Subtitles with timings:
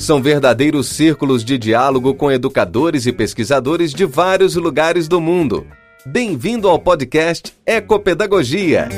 [0.00, 5.66] São verdadeiros círculos de diálogo com educadores e pesquisadores de vários lugares do mundo.
[6.06, 8.88] Bem-vindo ao podcast Ecopedagogia.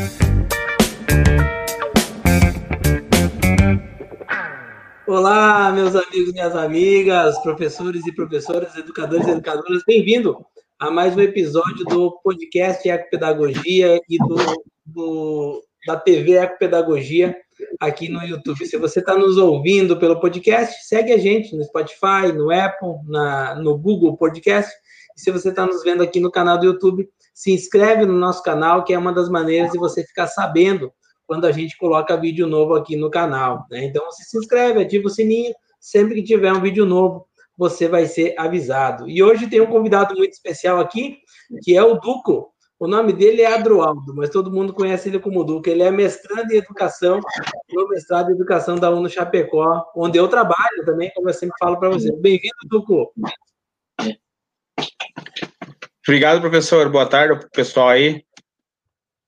[5.05, 10.39] Olá, meus amigos minhas amigas, professores e professoras, educadores e educadoras, bem-vindo
[10.79, 14.37] a mais um episódio do podcast Ecopedagogia e do,
[14.87, 17.37] do da TV Ecopedagogia
[17.80, 18.66] aqui no YouTube.
[18.66, 23.55] Se você está nos ouvindo pelo podcast, segue a gente no Spotify, no Apple, na,
[23.56, 24.73] no Google Podcast.
[25.17, 28.42] E se você está nos vendo aqui no canal do YouTube, se inscreve no nosso
[28.42, 30.92] canal, que é uma das maneiras de você ficar sabendo
[31.27, 33.67] quando a gente coloca vídeo novo aqui no canal.
[33.70, 33.84] Né?
[33.84, 35.55] Então, você se inscreve, ativa o sininho.
[35.81, 39.09] Sempre que tiver um vídeo novo, você vai ser avisado.
[39.09, 41.19] E hoje tem um convidado muito especial aqui,
[41.62, 42.52] que é o Duco.
[42.83, 45.70] O nome dele é Adroaldo, mas todo mundo conhece ele como Duca.
[45.70, 47.20] Ele é mestrando em educação,
[47.72, 51.78] no mestrado em educação da UNO Chapecó, onde eu trabalho também, como eu sempre falo
[51.78, 52.10] para você.
[52.16, 53.14] Bem-vindo, Duco.
[56.05, 56.88] Obrigado, professor.
[56.91, 58.25] Boa tarde, pessoal aí.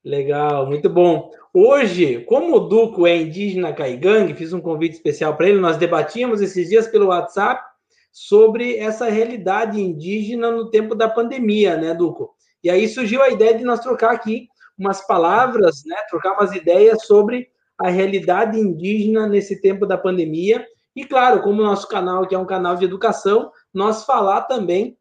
[0.04, 1.30] Legal, muito bom.
[1.54, 5.60] Hoje, como o Duco é indígena caigangue, fiz um convite especial para ele.
[5.60, 7.62] Nós debatíamos esses dias pelo WhatsApp
[8.10, 12.33] sobre essa realidade indígena no tempo da pandemia, né, Duco?
[12.64, 17.06] E aí surgiu a ideia de nós trocar aqui umas palavras, né, trocar umas ideias
[17.06, 17.48] sobre
[17.78, 20.66] a realidade indígena nesse tempo da pandemia.
[20.96, 24.96] E claro, como o nosso canal aqui é um canal de educação, nós falar também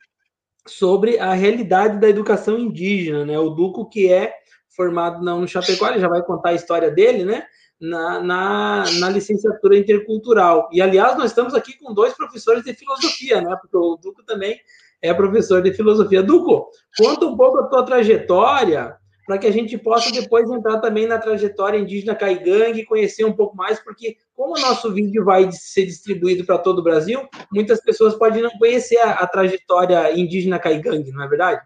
[0.67, 3.39] sobre a realidade da educação indígena, né?
[3.39, 4.33] O Duco que é
[4.75, 7.45] formado na Chapecó, ele já vai contar a história dele, né?
[7.79, 10.69] Na, na, na, licenciatura intercultural.
[10.71, 13.57] E, aliás, nós estamos aqui com dois professores de filosofia, né?
[13.61, 14.57] Porque o Duco também
[15.03, 16.23] é professor de filosofia.
[16.23, 21.05] Duco, conta um pouco a tua trajetória para que a gente possa depois entrar também
[21.05, 25.49] na trajetória indígena Caigangue e conhecer um pouco mais, porque como o nosso vídeo vai
[25.51, 30.59] ser distribuído para todo o Brasil, muitas pessoas podem não conhecer a, a trajetória indígena
[30.59, 31.61] Caigangue, não é verdade?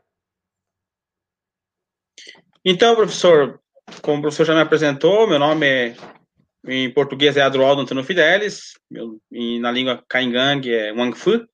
[2.63, 3.59] Então, professor,
[4.01, 5.95] como o professor já me apresentou, meu nome é,
[6.67, 11.47] em português é Adroaldo Antônio Fidelis, meu, e na língua Caingangue é Wang Fu,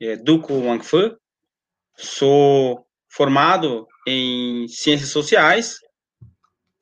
[0.00, 1.16] é Duco Wangfu,
[1.96, 5.78] sou formado em Ciências Sociais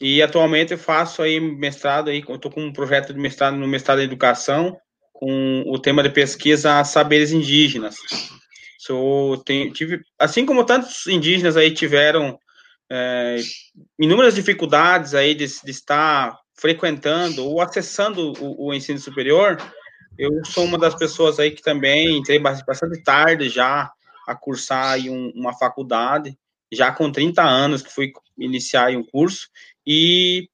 [0.01, 4.01] e atualmente eu faço aí mestrado aí, estou com um projeto de mestrado no mestrado
[4.01, 4.77] em Educação
[5.13, 7.97] com o tema de pesquisa saberes indígenas.
[8.79, 12.39] Sou, tive, assim como tantos indígenas aí tiveram
[12.91, 13.37] é,
[13.99, 19.59] inúmeras dificuldades aí de, de, estar frequentando ou acessando o, o ensino superior,
[20.19, 23.91] eu sou uma das pessoas aí que também entrei bastante tarde já
[24.27, 26.37] a cursar aí um, uma faculdade,
[26.73, 29.49] já com 30 anos que fui iniciar um curso
[29.87, 30.49] e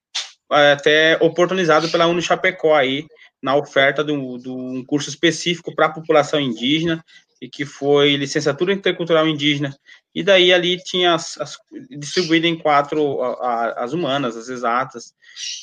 [0.53, 3.07] é, até oportunizado pela Uni Chapecó aí
[3.43, 7.05] na oferta de um, curso específico para a população indígena
[7.41, 9.75] e que foi licenciatura intercultural indígena
[10.15, 11.59] e daí ali tinha as, as
[11.91, 15.15] distribuído em quatro a, as humanas, as exatas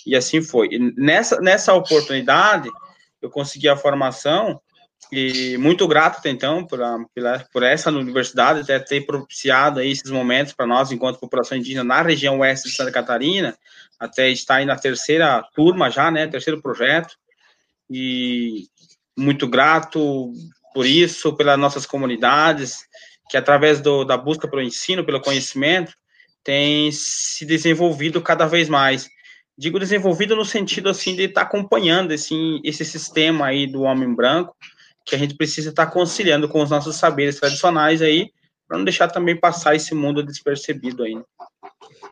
[0.05, 0.67] e assim foi.
[0.71, 2.69] E nessa nessa oportunidade
[3.21, 4.61] eu consegui a formação
[5.11, 6.79] e muito grato, então, por,
[7.51, 12.01] por essa universidade ter, ter propiciado aí esses momentos para nós, enquanto população indígena, na
[12.01, 13.57] região oeste de Santa Catarina,
[13.99, 17.15] até estar aí na terceira turma já, né, terceiro projeto,
[17.89, 18.67] e
[19.17, 20.31] muito grato
[20.73, 22.85] por isso, pelas nossas comunidades,
[23.29, 25.93] que através do, da busca pelo ensino, pelo conhecimento,
[26.43, 29.09] tem se desenvolvido cada vez mais
[29.61, 34.11] digo desenvolvido no sentido assim de estar tá acompanhando assim, esse sistema aí do homem
[34.11, 34.55] branco,
[35.05, 38.31] que a gente precisa estar tá conciliando com os nossos saberes tradicionais aí,
[38.67, 41.13] para não deixar também passar esse mundo despercebido aí.
[41.13, 41.23] Né?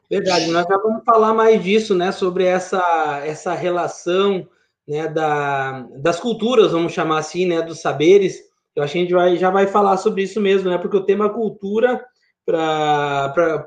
[0.07, 4.47] Verdade, nós já vamos falar mais disso, né, sobre essa, essa relação,
[4.88, 8.44] né, da, das culturas, vamos chamar assim, né, dos saberes.
[8.75, 11.03] Eu acho que a gente vai, já vai falar sobre isso mesmo, né, porque o
[11.03, 12.06] tema cultura
[12.45, 13.65] para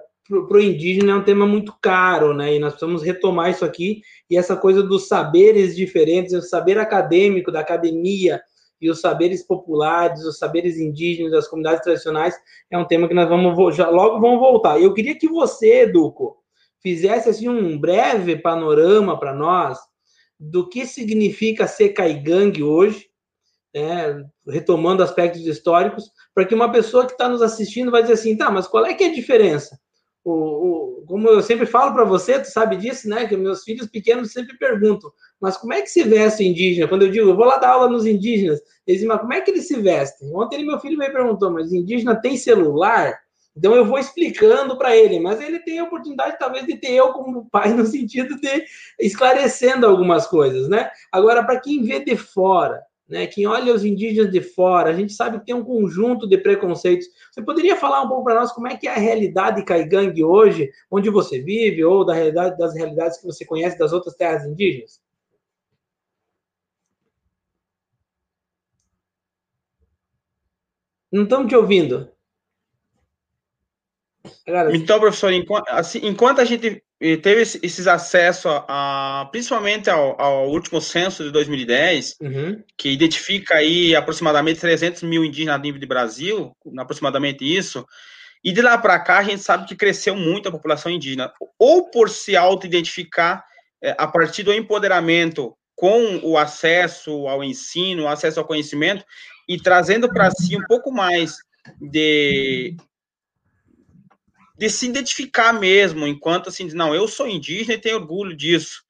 [0.49, 2.55] para o indígena é um tema muito caro, né?
[2.55, 4.01] E nós precisamos retomar isso aqui.
[4.31, 8.41] E essa coisa dos saberes diferentes, o saber acadêmico da academia
[8.81, 12.35] e os saberes populares, os saberes indígenas das comunidades tradicionais,
[12.71, 14.81] é um tema que nós vamos já logo vamos voltar.
[14.81, 16.39] Eu queria que você, Duco,
[16.83, 19.79] fizesse assim um breve panorama para nós
[20.39, 23.07] do que significa ser caigangue hoje,
[23.73, 28.37] né, retomando aspectos históricos, para que uma pessoa que está nos assistindo vai dizer assim,
[28.37, 29.79] tá, mas qual é que é a diferença?
[30.25, 33.27] O, o como eu sempre falo para você, tu sabe disso, né?
[33.27, 35.11] Que meus filhos pequenos sempre perguntam,
[35.41, 36.89] mas como é que se veste indígena?
[36.89, 39.41] Quando eu digo, eu vou lá dar aula nos indígenas, eles dizem, mas como é
[39.41, 40.35] que eles se vestem?
[40.35, 43.19] Ontem meu filho me perguntou, mas indígena tem celular?
[43.57, 47.13] Então eu vou explicando para ele, mas ele tem a oportunidade talvez de ter eu
[47.13, 48.65] como pai no sentido de
[48.99, 50.91] esclarecendo algumas coisas, né?
[51.11, 53.27] Agora para quem vê de fora, né?
[53.27, 57.07] Quem olha os indígenas de fora, a gente sabe que tem um conjunto de preconceitos.
[57.31, 60.71] Você poderia falar um pouco para nós como é que é a realidade caigangue hoje,
[60.91, 65.01] onde você vive, ou da realidade das realidades que você conhece das outras terras indígenas?
[71.13, 72.12] Não estamos te ouvindo.
[74.73, 76.83] Então, professor, enquanto, assim, enquanto a gente
[77.23, 82.63] teve esses acessos, a, principalmente ao, ao, último censo de 2010, uhum.
[82.77, 87.85] que identifica aí aproximadamente 300 mil indígenas a nível de Brasil, aproximadamente isso,
[88.45, 91.91] e de lá para cá a gente sabe que cresceu muito a população indígena, ou
[91.91, 93.45] por se auto-identificar
[93.83, 99.05] é, a partir do empoderamento com o acesso ao ensino, o acesso ao conhecimento,
[99.49, 101.37] e trazendo para si um pouco mais
[101.81, 102.77] de
[104.57, 108.83] de se identificar mesmo, enquanto assim, não, eu sou indígena e tenho orgulho disso.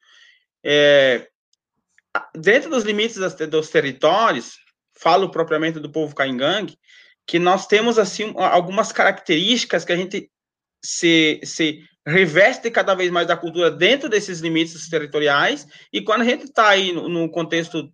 [0.64, 1.28] É,
[2.34, 4.58] dentro dos limites das, dos territórios,
[4.92, 6.78] falo propriamente do povo caingangue,
[7.26, 10.30] que nós temos assim algumas características que a gente
[10.84, 16.24] se, se reveste cada vez mais da cultura dentro desses limites territoriais, e quando a
[16.24, 17.90] gente está aí no, no contexto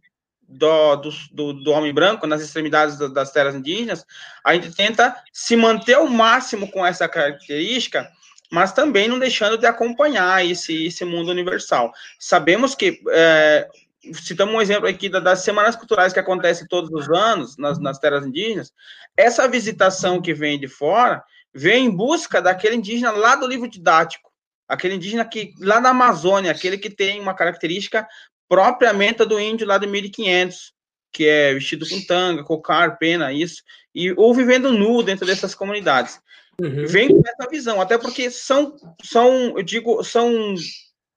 [0.48, 0.96] do,
[1.30, 4.06] do, do, homem branco, nas extremidades das terras indígenas,
[4.42, 8.08] a gente tenta se manter ao máximo com essa característica,
[8.50, 11.92] mas também não deixando de acompanhar esse, esse mundo universal.
[12.18, 13.68] Sabemos que, é,
[14.14, 18.24] citamos um exemplo aqui das semanas culturais que acontecem todos os anos nas, nas terras
[18.24, 18.72] indígenas,
[19.16, 21.22] essa visitação que vem de fora
[21.52, 24.30] vem em busca daquele indígena lá do livro didático,
[24.66, 28.06] aquele indígena que lá na Amazônia, aquele que tem uma característica
[28.48, 30.72] propriamente do índio lá de 1500,
[31.12, 33.62] que é vestido com tanga, cocar, pena, isso,
[33.94, 36.20] e ou vivendo nu dentro dessas comunidades.
[36.60, 36.86] Uhum.
[36.86, 40.54] Vem com essa visão, até porque são, são, eu digo, são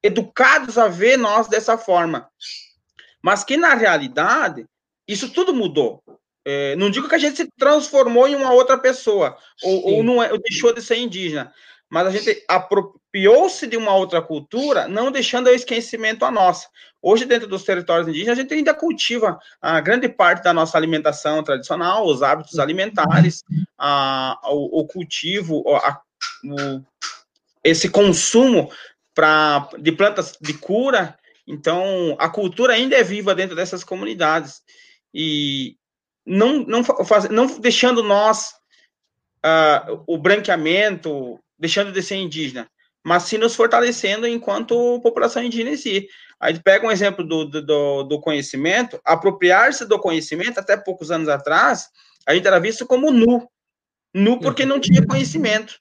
[0.04, 2.30] educados a ver nós dessa forma.
[3.22, 4.66] Mas que na realidade,
[5.08, 6.04] isso tudo mudou.
[6.46, 10.22] É, não digo que a gente se transformou em uma outra pessoa, ou, ou não
[10.22, 11.54] é, ou deixou de ser indígena,
[11.88, 16.68] mas a gente apropriou-se de uma outra cultura, não deixando o esquecimento a nossa.
[17.02, 21.44] Hoje, dentro dos territórios indígenas, a gente ainda cultiva a grande parte da nossa alimentação
[21.44, 23.44] tradicional, os hábitos alimentares,
[23.78, 26.00] a, o, o cultivo, a,
[26.46, 26.82] o,
[27.64, 28.72] esse consumo
[29.16, 31.18] pra, de plantas de cura.
[31.48, 34.62] Então, a cultura ainda é viva dentro dessas comunidades.
[35.14, 35.76] E
[36.26, 38.54] não, não, faz, não deixando nós
[39.44, 42.70] uh, o branqueamento, deixando de ser indígena,
[43.04, 46.08] mas sim nos fortalecendo enquanto população indígena em si.
[46.40, 51.88] Aí pega um exemplo do, do, do conhecimento, apropriar-se do conhecimento, até poucos anos atrás,
[52.28, 53.48] a gente era visto como nu.
[54.14, 55.80] Nu porque não tinha conhecimento.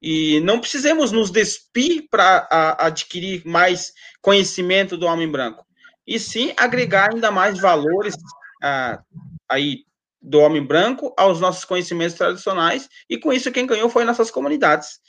[0.00, 2.46] E não precisamos nos despir para
[2.78, 3.92] adquirir mais
[4.22, 5.66] conhecimento do homem branco.
[6.06, 8.14] E sim agregar ainda mais valores
[8.62, 9.02] a,
[9.48, 9.84] aí
[10.20, 15.00] do homem branco aos nossos conhecimentos tradicionais, e com isso quem ganhou foi nossas comunidades.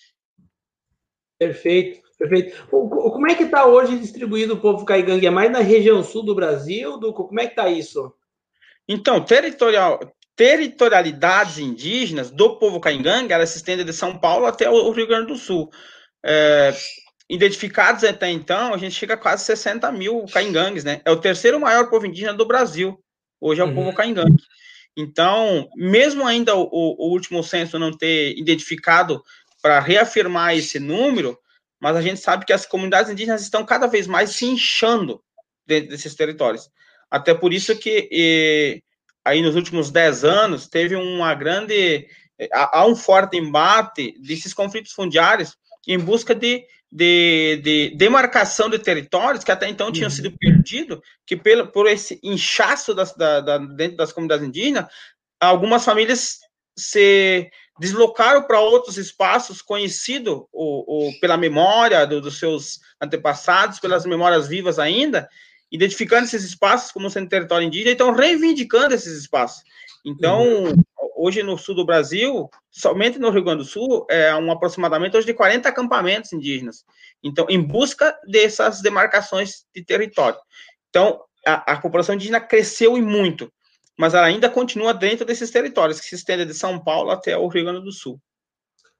[1.39, 2.67] Perfeito, perfeito.
[2.67, 5.25] Como é que está hoje distribuído o povo caigangue?
[5.25, 6.98] É mais na região sul do Brasil?
[6.98, 8.13] Do, como é que está isso?
[8.88, 10.00] Então, territorial,
[10.36, 15.27] territorialidades indígenas do povo caingangue, ela se estende de São Paulo até o Rio Grande
[15.27, 15.69] do Sul.
[16.25, 16.74] É,
[17.29, 21.01] identificados até então, a gente chega a quase 60 mil caingangues, né?
[21.05, 23.00] É o terceiro maior povo indígena do Brasil.
[23.39, 23.75] Hoje é o uhum.
[23.75, 24.41] povo caingangue.
[24.98, 29.24] Então, mesmo ainda o, o último censo não ter identificado
[29.61, 31.37] para reafirmar esse número,
[31.79, 35.21] mas a gente sabe que as comunidades indígenas estão cada vez mais se inchando
[35.65, 36.69] desses territórios.
[37.09, 38.83] Até por isso que e,
[39.23, 42.07] aí nos últimos dez anos teve uma grande
[42.53, 45.55] há um forte embate desses conflitos fundiários
[45.87, 50.15] em busca de de, de demarcação de territórios que até então tinham uhum.
[50.15, 54.87] sido perdidos, que pelo, por esse inchaço das, da, da, dentro das comunidades indígenas,
[55.39, 56.39] algumas famílias
[56.75, 57.49] se
[57.79, 64.48] deslocaram para outros espaços conhecidos o, o, pela memória do, dos seus antepassados, pelas memórias
[64.48, 65.29] vivas ainda,
[65.71, 69.63] identificando esses espaços como sendo território indígena e estão reivindicando esses espaços.
[70.05, 70.75] Então, uhum.
[71.15, 75.27] hoje no sul do Brasil, somente no Rio Grande do Sul, é um aproximadamente hoje
[75.27, 76.83] de 40 acampamentos indígenas.
[77.24, 80.39] Então, em busca dessas demarcações de território.
[80.89, 83.51] Então, a, a população indígena cresceu e muito,
[84.00, 87.50] mas ela ainda continua dentro desses territórios, que se estende de São Paulo até o
[87.50, 88.18] Rio Grande do Sul.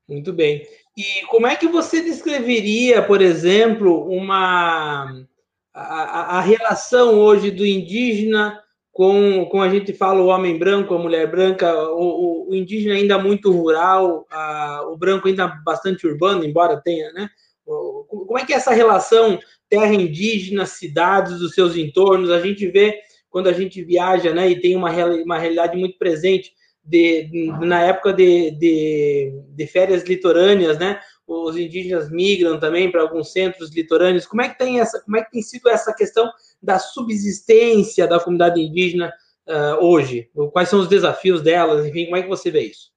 [0.06, 0.68] Muito bem.
[0.98, 5.26] E como é que você descreveria, por exemplo, uma
[5.74, 11.00] a, a relação hoje do indígena com, com a gente fala o homem branco, a
[11.00, 16.44] mulher branca, o, o, o indígena ainda muito rural, a, o branco ainda bastante urbano,
[16.44, 17.30] embora tenha, né?
[17.66, 19.40] Como é que é essa relação
[19.70, 22.32] terra indígena, cidades, dos seus entornos?
[22.32, 24.92] A gente vê quando a gente viaja, né, e tem uma,
[25.24, 26.52] uma realidade muito presente
[26.84, 27.30] de,
[27.62, 31.00] na época de, de, de férias litorâneas, né?
[31.30, 34.26] os indígenas migram também para alguns centros litorâneos.
[34.26, 36.32] Como é que tem essa, como é que tem sido essa questão
[36.62, 39.14] da subsistência da comunidade indígena
[39.48, 40.30] uh, hoje?
[40.52, 41.86] Quais são os desafios delas?
[41.86, 42.92] Enfim, como é que você vê isso?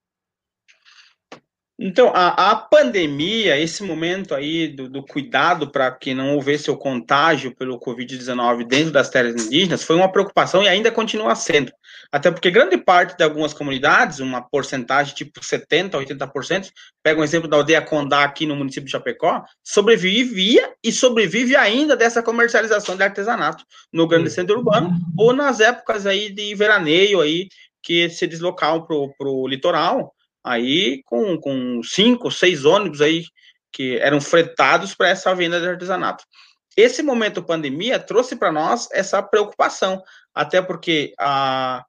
[1.85, 6.77] Então, a, a pandemia, esse momento aí do, do cuidado para que não houvesse o
[6.77, 11.73] contágio pelo Covid-19 dentro das terras indígenas, foi uma preocupação e ainda continua sendo.
[12.12, 16.71] Até porque grande parte de algumas comunidades, uma porcentagem tipo 70%, 80%,
[17.03, 21.97] pega um exemplo da aldeia Condá aqui no município de Chapecó, sobrevivia e sobrevive ainda
[21.97, 27.49] dessa comercialização de artesanato no grande centro urbano, ou nas épocas aí de veraneio aí,
[27.83, 33.25] que se deslocavam para o litoral, aí com, com cinco, seis ônibus aí
[33.73, 36.25] que eram fretados para essa venda de artesanato.
[36.77, 40.03] Esse momento pandemia trouxe para nós essa preocupação,
[40.35, 41.85] até porque ah,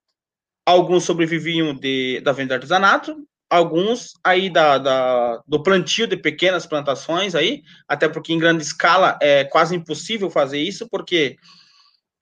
[0.65, 3.15] alguns sobreviviam de, da venda de artesanato,
[3.50, 9.17] alguns aí da, da, do plantio de pequenas plantações aí, até porque em grande escala
[9.22, 11.38] é quase impossível fazer isso, porque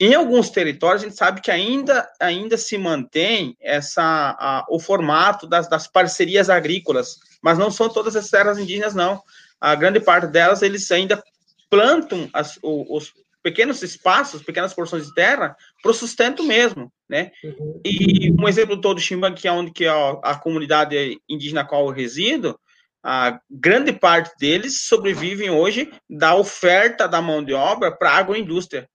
[0.02, 5.46] em alguns territórios, a gente sabe que ainda, ainda se mantém essa, a, o formato
[5.46, 9.22] das, das parcerias agrícolas, mas não são todas as terras indígenas, não.
[9.60, 11.24] A grande parte delas, eles ainda
[11.70, 17.32] plantam as, os, pequenos espaços, pequenas porções de terra, para o sustento mesmo, né?
[17.44, 17.80] Uhum.
[17.86, 21.86] E um exemplo todo, Chimban, que é onde que a, a comunidade indígena a qual
[21.86, 22.60] eu resido,
[23.04, 28.90] a grande parte deles sobrevivem hoje da oferta da mão de obra para a agroindústria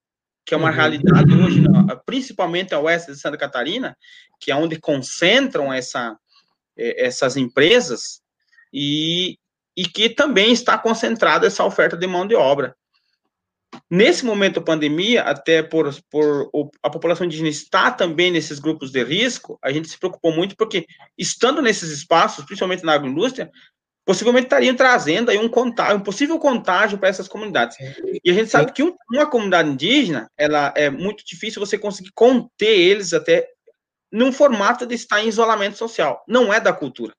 [0.47, 0.75] que é uma uhum.
[0.75, 1.61] realidade hoje,
[2.05, 3.97] principalmente a oeste de Santa Catarina,
[4.39, 6.17] que é onde concentram essa,
[6.77, 8.21] essas empresas,
[8.71, 9.37] e,
[9.75, 12.73] e que também está concentrada essa oferta de mão de obra.
[13.91, 16.49] Nesse momento da pandemia, até por, por
[16.81, 20.85] a população indígena estar também nesses grupos de risco, a gente se preocupou muito porque,
[21.17, 23.51] estando nesses espaços, principalmente na agroindústria,
[24.07, 27.75] possivelmente estariam trazendo aí um contágio, um possível contágio para essas comunidades.
[28.23, 32.69] E a gente sabe que uma comunidade indígena, ela é muito difícil você conseguir conter
[32.69, 33.49] eles até
[34.09, 36.23] num formato de estar em isolamento social.
[36.25, 37.13] Não é da cultura.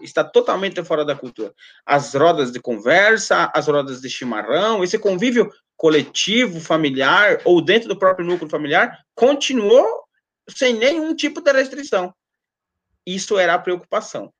[0.00, 1.52] Está totalmente fora da cultura.
[1.84, 7.98] As rodas de conversa, as rodas de chimarrão, esse convívio coletivo, familiar, ou dentro do
[7.98, 10.04] próprio núcleo familiar, continuou
[10.48, 12.14] sem nenhum tipo de restrição.
[13.04, 14.32] Isso era a preocupação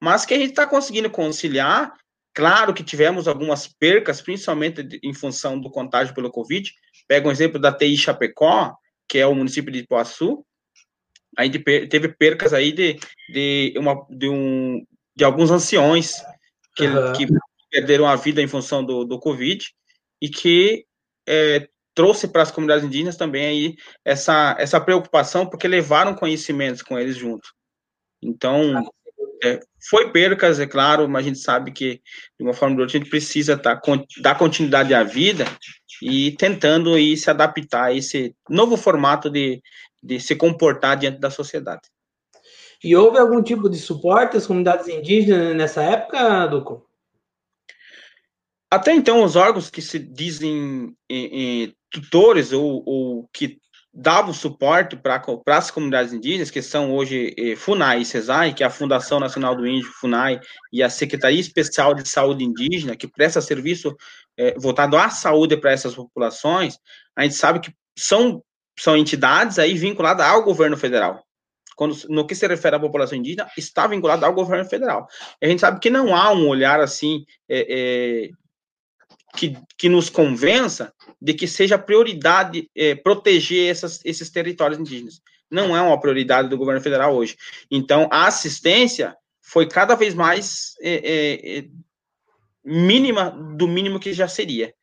[0.00, 1.94] mas que a gente está conseguindo conciliar.
[2.34, 6.72] Claro que tivemos algumas percas, principalmente em função do contágio pelo Covid.
[7.08, 8.76] Pega um exemplo da TI Chapecó,
[9.08, 10.44] que é o município de Ipuaçu.
[11.36, 14.84] A gente teve percas aí de, de, uma, de, um,
[15.16, 16.22] de alguns anciões
[16.76, 17.12] que, uhum.
[17.12, 17.26] que
[17.70, 19.66] perderam a vida em função do, do Covid
[20.20, 20.84] e que
[21.28, 26.98] é, trouxe para as comunidades indígenas também aí essa, essa preocupação, porque levaram conhecimentos com
[26.98, 27.48] eles junto.
[28.22, 28.88] Então,
[29.44, 32.00] é, foi percas, é claro, mas a gente sabe que,
[32.38, 33.80] de uma forma ou de outra, a gente precisa tá,
[34.20, 35.44] dar continuidade à vida
[36.02, 39.62] e tentando aí, se adaptar a esse novo formato de,
[40.02, 41.82] de se comportar diante da sociedade.
[42.82, 46.86] E houve algum tipo de suporte às comunidades indígenas nessa época, Duco?
[48.70, 50.94] Até então, os órgãos que se dizem
[51.90, 53.58] tutores ou, ou que
[54.00, 55.20] dava o suporte para
[55.56, 59.56] as comunidades indígenas, que são hoje eh, FUNAI e CESAI, que é a Fundação Nacional
[59.56, 60.38] do Índio, FUNAI,
[60.72, 63.96] e a Secretaria Especial de Saúde Indígena, que presta serviço
[64.36, 66.78] eh, voltado à saúde para essas populações,
[67.16, 68.40] a gente sabe que são,
[68.78, 71.24] são entidades aí vinculadas ao governo federal.
[71.74, 75.08] Quando, no que se refere à população indígena, está vinculada ao governo federal.
[75.42, 78.30] A gente sabe que não há um olhar assim eh,
[79.36, 85.20] que, que nos convença de que seja prioridade é, proteger essas, esses territórios indígenas.
[85.50, 87.36] Não é uma prioridade do governo federal hoje.
[87.70, 91.64] Então, a assistência foi cada vez mais é, é, é
[92.64, 94.74] mínima do mínimo que já seria.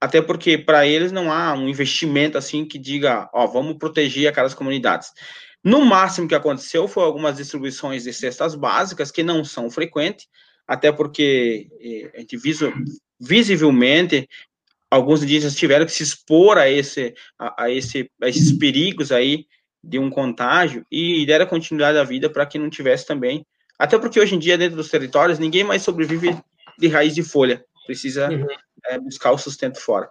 [0.00, 4.54] Até porque para eles não há um investimento assim que diga, ó, vamos proteger aquelas
[4.54, 5.12] comunidades.
[5.62, 10.26] No máximo que aconteceu foi algumas distribuições de cestas básicas, que não são frequentes,
[10.66, 12.72] até porque eh, a gente visu,
[13.22, 14.28] visivelmente
[14.90, 19.46] alguns indígenas tiveram que se expor a, esse, a, a, esse, a esses perigos aí
[19.82, 23.46] de um contágio e deram continuidade à vida para que não tivesse também.
[23.78, 26.36] Até porque hoje em dia, dentro dos territórios, ninguém mais sobrevive
[26.78, 28.46] de raiz de folha, precisa uhum.
[28.86, 30.10] é, buscar o sustento fora.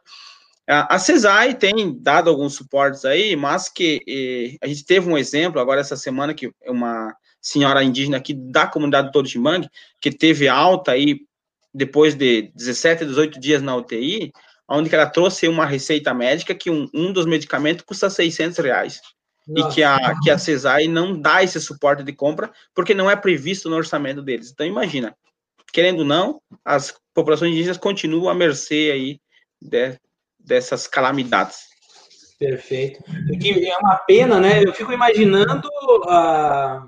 [0.67, 5.81] A CESAI tem dado alguns suportes aí, mas que a gente teve um exemplo agora
[5.81, 9.67] essa semana que uma senhora indígena aqui da comunidade do Mangue,
[9.99, 11.21] que teve alta aí
[11.73, 14.31] depois de 17, 18 dias na UTI,
[14.69, 19.01] onde ela trouxe uma receita médica que um, um dos medicamentos custa 600 reais.
[19.47, 19.69] Nossa.
[19.69, 23.15] E que a, que a CESAI não dá esse suporte de compra, porque não é
[23.15, 24.51] previsto no orçamento deles.
[24.51, 25.15] Então, imagina,
[25.73, 29.19] querendo ou não, as populações indígenas continuam à mercê aí
[29.61, 29.97] de,
[30.39, 31.71] dessas calamidades.
[32.37, 33.03] Perfeito.
[33.07, 34.63] é uma pena, né?
[34.63, 35.69] Eu fico imaginando
[36.07, 36.87] a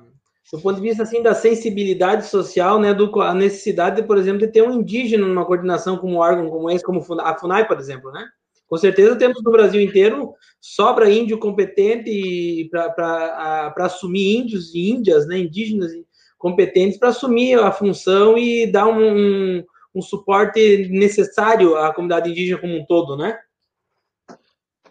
[0.54, 4.54] do ponto de vista assim da sensibilidade social, né, do a necessidade, por exemplo, de
[4.54, 8.24] ter um indígena numa coordenação como órgão como esse, como a Funai, por exemplo, né?
[8.68, 15.40] Com certeza temos no Brasil inteiro sobra índio competente para assumir índios e índias, né,
[15.40, 15.92] indígenas
[16.38, 19.64] competentes para assumir a função e dar um, um,
[19.96, 23.40] um suporte necessário à comunidade indígena como um todo, né?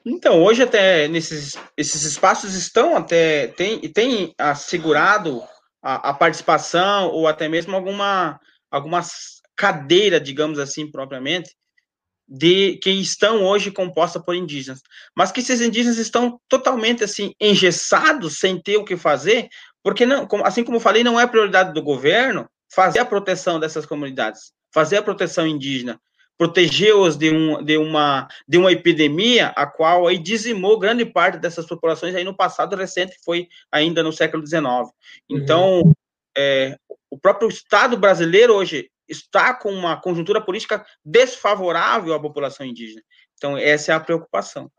[0.04, 5.40] Então, hoje até nesses esses espaços estão até tem, tem assegurado
[5.82, 8.38] a, a, participação ou até mesmo alguma
[8.70, 9.02] alguma
[9.56, 11.54] cadeira, digamos assim, propriamente,
[12.26, 14.80] de que estão hoje composta por indígenas,
[15.14, 19.48] mas que esses indígenas estão totalmente assim engessados, sem ter o que fazer,
[19.82, 24.52] porque não, assim como falei, não é prioridade do governo fazer a proteção dessas comunidades,
[24.72, 26.00] fazer a proteção indígena,
[26.38, 31.66] protegeu-os de, um, de, uma, de uma epidemia, a qual aí dizimou grande parte dessas
[31.66, 34.64] populações aí no passado recente, que foi ainda no século XIX.
[34.64, 34.90] Uhum.
[35.30, 35.92] Então, uhum.
[36.36, 36.76] é,
[37.10, 43.02] o próprio Estado brasileiro hoje está com uma conjuntura política desfavorável à população indígena.
[43.36, 44.70] Então, essa é a preocupação.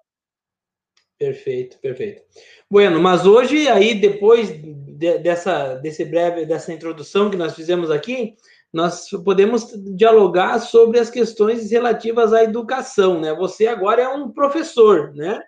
[1.17, 2.23] Perfeito, perfeito.
[2.69, 8.35] Bueno, mas hoje, aí, depois de, dessa, desse breve, dessa introdução que nós fizemos aqui,
[8.73, 13.31] nós podemos dialogar sobre as questões relativas à educação, né?
[13.35, 15.39] Você agora é um professor, né?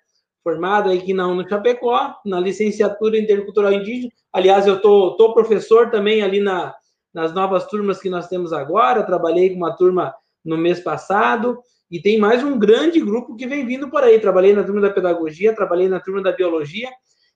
[0.44, 4.12] Formado aqui na UNO Chapecó, na licenciatura intercultural indígena.
[4.32, 6.76] Aliás, eu tô, tô professor também ali na,
[7.12, 9.02] nas novas turmas que nós temos agora.
[9.02, 11.58] Trabalhei com uma turma no mês passado
[11.90, 14.20] e tem mais um grande grupo que vem vindo por aí.
[14.20, 16.92] Trabalhei na turma da pedagogia, trabalhei na turma da biologia.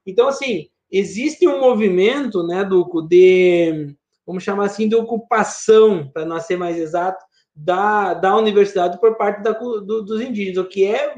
[0.06, 3.96] Então, assim, existe um movimento, né, Duco, de
[4.30, 9.42] vamos chamar assim, de ocupação, para não ser mais exato, da, da universidade por parte
[9.42, 11.16] da, do, dos indígenas, o que é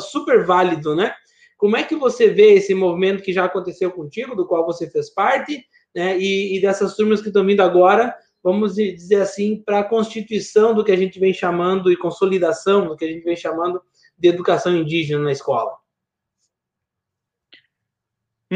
[0.00, 1.12] super válido, né?
[1.58, 5.12] Como é que você vê esse movimento que já aconteceu contigo, do qual você fez
[5.12, 5.62] parte,
[5.94, 6.18] né?
[6.18, 10.82] E, e dessas turmas que estão vindo agora, vamos dizer assim, para a constituição do
[10.82, 13.82] que a gente vem chamando e consolidação do que a gente vem chamando
[14.18, 15.83] de educação indígena na escola?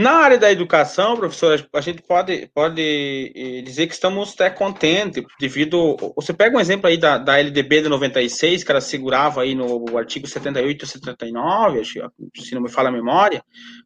[0.00, 5.24] Na área da educação, professor, a gente pode, pode eh, dizer que estamos até contentes,
[5.40, 5.96] devido.
[6.14, 9.98] Você pega um exemplo aí da, da LDB de 96, que ela segurava aí no
[9.98, 13.42] artigo 78 e 79, se não me fala a memória,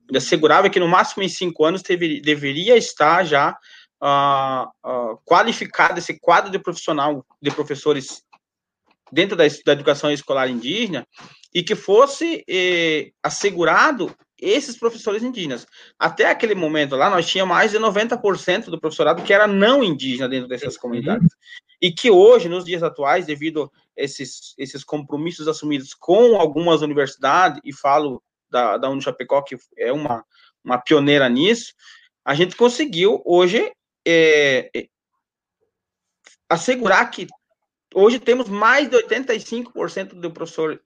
[0.07, 3.57] ele assegurava que no máximo em cinco anos teve, deveria estar já
[4.03, 8.23] uh, uh, qualificado esse quadro de profissional de professores
[9.11, 11.07] dentro da, da educação escolar indígena
[11.55, 15.65] e que fosse eh, assegurado esses professores indígenas.
[15.97, 20.29] Até aquele momento lá, nós tínhamos mais de 90% do professorado que era não indígena
[20.29, 21.29] dentro dessas comunidades.
[21.81, 27.61] E que hoje, nos dias atuais, devido a esses, esses compromissos assumidos com algumas universidades,
[27.65, 30.25] e falo da, da Unichapecó, que é uma,
[30.65, 31.73] uma pioneira nisso,
[32.25, 33.73] a gente conseguiu hoje
[34.07, 34.87] é, é,
[36.49, 37.29] assegurar que
[37.95, 40.81] hoje temos mais de 85% do professor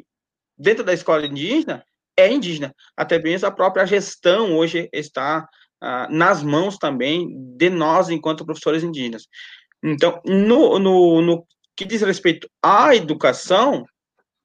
[0.58, 1.84] dentro da escola indígena
[2.16, 2.74] é indígena.
[2.96, 5.48] Até mesmo a própria gestão hoje está
[5.80, 9.26] ah, nas mãos também de nós, enquanto professores indígenas.
[9.82, 13.84] Então, no, no, no que diz respeito à educação,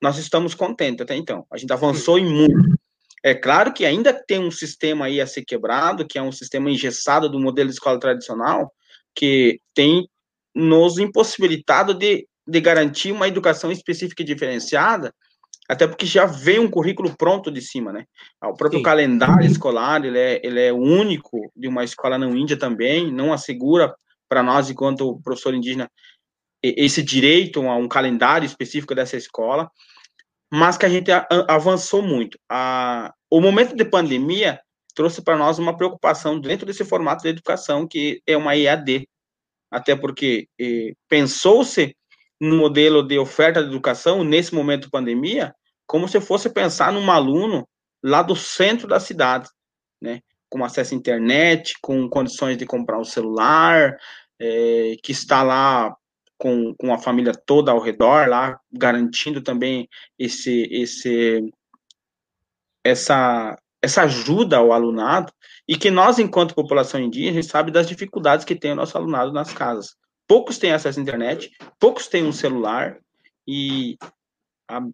[0.02, 1.46] nós estamos contentes até então.
[1.52, 2.78] A gente avançou em muito.
[3.24, 6.70] É claro que ainda tem um sistema aí a ser quebrado, que é um sistema
[6.70, 8.74] engessado do modelo de escola tradicional,
[9.16, 10.10] que tem
[10.56, 15.14] nos impossibilitado de, de garantir uma educação específica e diferenciada,
[15.70, 18.06] até porque já vem um currículo pronto de cima, né?
[18.42, 18.84] Ah, o próprio Sim.
[18.84, 23.96] calendário escolar, ele é, ele é único de uma escola não índia também, não assegura
[24.28, 25.90] para nós, enquanto professor indígena,
[26.64, 29.70] esse direito a um calendário específico dessa escola,
[30.52, 31.10] mas que a gente
[31.48, 32.38] avançou muito.
[32.50, 34.60] A, o momento de pandemia
[34.94, 39.08] trouxe para nós uma preocupação dentro desse formato de educação que é uma EAD.
[39.72, 41.96] Até porque eh, pensou-se
[42.42, 45.54] no modelo de oferta de educação nesse momento de pandemia,
[45.86, 47.70] como se fosse pensar num aluno
[48.04, 49.48] lá do centro da cidade,
[50.02, 50.22] né?
[50.50, 53.96] Com acesso à internet, com condições de comprar um celular,
[54.40, 55.96] é, que está lá
[56.36, 61.48] com, com a família toda ao redor, lá garantindo também esse, esse,
[62.84, 65.32] essa, essa ajuda ao alunado,
[65.68, 69.32] e que nós, enquanto população indígena, gente sabe das dificuldades que tem o nosso alunado
[69.32, 69.96] nas casas.
[70.32, 72.98] Poucos têm acesso à internet, poucos têm um celular,
[73.46, 73.98] e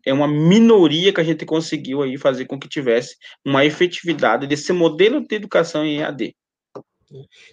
[0.04, 4.74] é uma minoria que a gente conseguiu aí fazer com que tivesse uma efetividade desse
[4.74, 6.36] modelo de educação em EAD.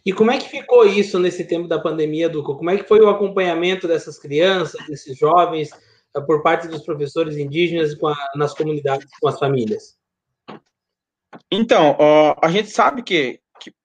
[0.03, 2.57] E como é que ficou isso nesse tempo da pandemia, Duco?
[2.57, 5.69] Como é que foi o acompanhamento dessas crianças, desses jovens,
[6.17, 9.99] eh, por parte dos professores indígenas a, nas comunidades, com as famílias?
[11.51, 13.41] Então, ó, a gente sabe que,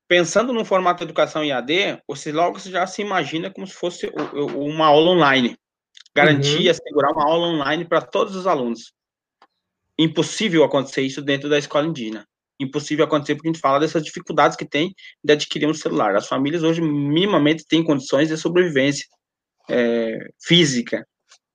[0.10, 4.12] pensando no formato de educação em AD, você logo já se imagina como se fosse
[4.34, 5.56] uma aula online.
[6.14, 6.72] Garantir uhum.
[6.72, 8.92] assegurar uma aula online para todos os alunos.
[9.98, 12.28] Impossível acontecer isso dentro da escola indígena
[12.60, 14.94] impossível acontecer porque a gente fala dessas dificuldades que tem
[15.24, 16.16] de adquirir um celular.
[16.16, 19.06] As famílias hoje minimamente têm condições de sobrevivência
[19.70, 21.08] é, física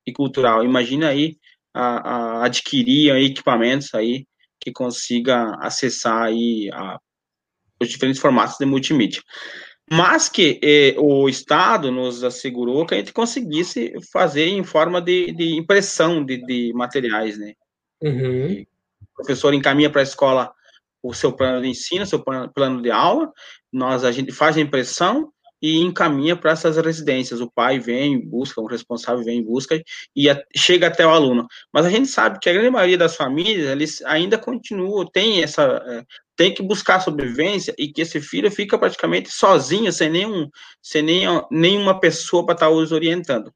[0.06, 0.64] e cultural.
[0.64, 1.36] Imagina aí
[1.74, 4.26] a, a adquirir equipamentos aí
[4.58, 6.98] que consiga acessar aí a,
[7.84, 9.22] os diferentes formatos de multimídia.
[9.90, 15.30] Mas que eh, o Estado nos assegurou que a gente conseguisse fazer em forma de,
[15.32, 17.52] de impressão de, de materiais, né?
[18.02, 18.64] Uhum.
[19.02, 20.52] O professor encaminha para a escola
[21.02, 23.30] o seu plano de ensino, seu plano de aula,
[23.70, 25.30] nós a gente faz a impressão
[25.64, 27.40] e encaminha para essas residências.
[27.40, 29.82] O pai vem, busca, o responsável vem em busca
[30.14, 31.46] e a, chega até o aluno.
[31.72, 35.62] Mas a gente sabe que a grande maioria das famílias, eles ainda continuam, tem essa,
[35.62, 36.04] é,
[36.36, 40.50] tem que buscar sobrevivência e que esse filho fica praticamente sozinho, sem nenhum,
[40.82, 43.50] sem nenhum, nenhuma pessoa para estar os orientando.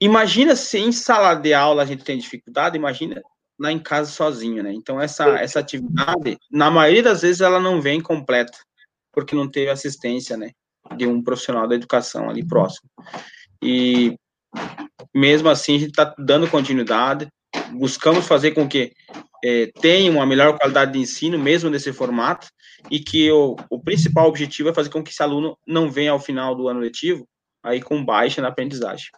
[0.00, 3.20] Imagina se em sala de aula a gente tem dificuldade, imagina
[3.58, 4.72] lá em casa sozinho, né?
[4.72, 8.56] Então essa essa atividade, na maioria das vezes ela não vem completa,
[9.10, 10.52] porque não teve assistência, né,
[10.96, 12.88] de um profissional da educação ali próximo.
[13.62, 14.16] E
[15.14, 17.28] mesmo assim a gente está dando continuidade,
[17.72, 18.92] buscamos fazer com que
[19.44, 22.48] é, tenha uma melhor qualidade de ensino, mesmo nesse formato,
[22.90, 26.20] e que o, o principal objetivo é fazer com que esse aluno não venha ao
[26.20, 27.26] final do ano letivo
[27.62, 29.08] aí com baixa na aprendizagem.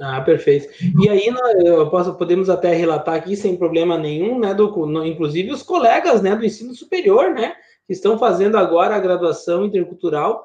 [0.00, 0.68] Ah, perfeito.
[1.00, 1.32] E aí,
[1.64, 6.34] eu posso, podemos até relatar aqui sem problema nenhum, né, do, inclusive os colegas, né,
[6.34, 7.54] do ensino superior, né,
[7.86, 10.44] que estão fazendo agora a graduação intercultural.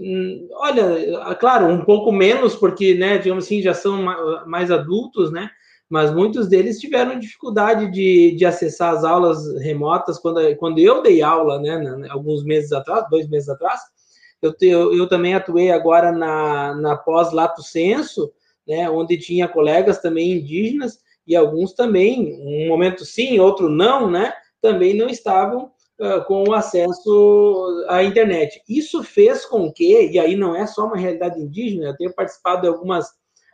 [0.00, 4.00] Hum, olha, claro, um pouco menos, porque, né, digamos assim, já são
[4.46, 5.50] mais adultos, né,
[5.88, 11.22] mas muitos deles tiveram dificuldade de, de acessar as aulas remotas quando, quando eu dei
[11.22, 13.80] aula, né, alguns meses atrás, dois meses atrás.
[14.42, 18.30] Eu, eu, eu também atuei agora na, na pós-lato senso,
[18.68, 24.32] né, onde tinha colegas também indígenas e alguns também, um momento sim, outro não, né,
[24.60, 28.62] também não estavam uh, com o acesso à internet.
[28.68, 32.62] Isso fez com que, e aí não é só uma realidade indígena, eu tenho participado
[32.62, 33.10] de algumas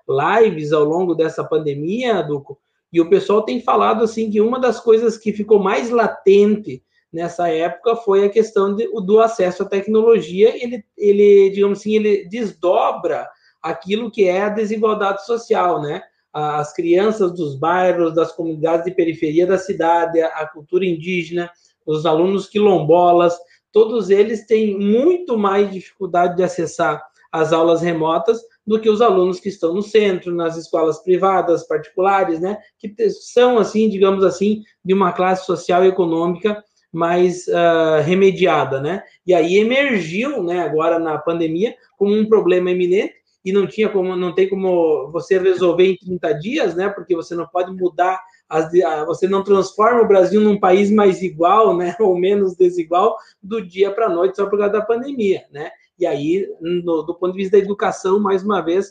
[0.08, 2.58] lives ao longo dessa pandemia, Duco,
[2.92, 7.48] e o pessoal tem falado assim que uma das coisas que ficou mais latente nessa
[7.48, 10.54] época foi a questão de, do acesso à tecnologia.
[10.62, 13.28] Ele, ele, digamos assim, ele desdobra
[13.62, 16.02] aquilo que é a desigualdade social, né?
[16.32, 21.50] As crianças dos bairros, das comunidades de periferia da cidade, a cultura indígena,
[21.86, 23.36] os alunos quilombolas,
[23.72, 29.40] todos eles têm muito mais dificuldade de acessar as aulas remotas do que os alunos
[29.40, 32.58] que estão no centro, nas escolas privadas, particulares, né?
[32.78, 39.02] Que são, assim, digamos assim, de uma classe social e econômica mais uh, remediada, né?
[39.26, 43.14] E aí emergiu, né, agora na pandemia, como um problema eminente
[43.44, 46.90] e não tinha como, não tem como você resolver em 30 dias, né?
[46.90, 48.70] Porque você não pode mudar as,
[49.06, 51.96] você não transforma o Brasil num país mais igual, né?
[51.98, 55.70] Ou menos desigual do dia para a noite só por causa da pandemia, né?
[55.98, 58.88] E aí, no, do ponto de vista da educação, mais uma vez,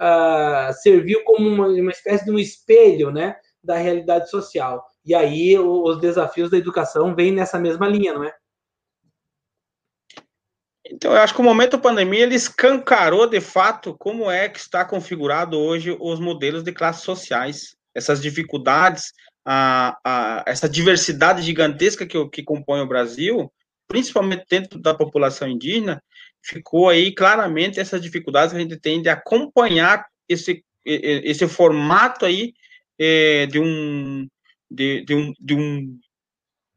[0.00, 3.36] uh, serviu como uma, uma espécie de um espelho, né?
[3.62, 4.84] Da realidade social.
[5.04, 8.34] E aí, os desafios da educação vêm nessa mesma linha, não é?
[10.86, 14.58] Então, eu acho que o momento da pandemia ele escancarou de fato como é que
[14.58, 19.12] está configurado hoje os modelos de classes sociais, essas dificuldades,
[19.44, 23.52] a, a, essa diversidade gigantesca que, que compõe o Brasil,
[23.86, 26.02] principalmente dentro da população indígena,
[26.42, 32.52] ficou aí claramente essas dificuldades que a gente tem de acompanhar esse, esse formato aí
[32.98, 34.28] é, de um
[34.70, 35.98] de, de um, de um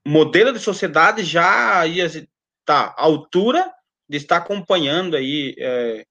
[0.05, 2.27] modelo de sociedade já ia estar
[2.65, 3.69] tá, à altura
[4.07, 6.05] de estar acompanhando aí é,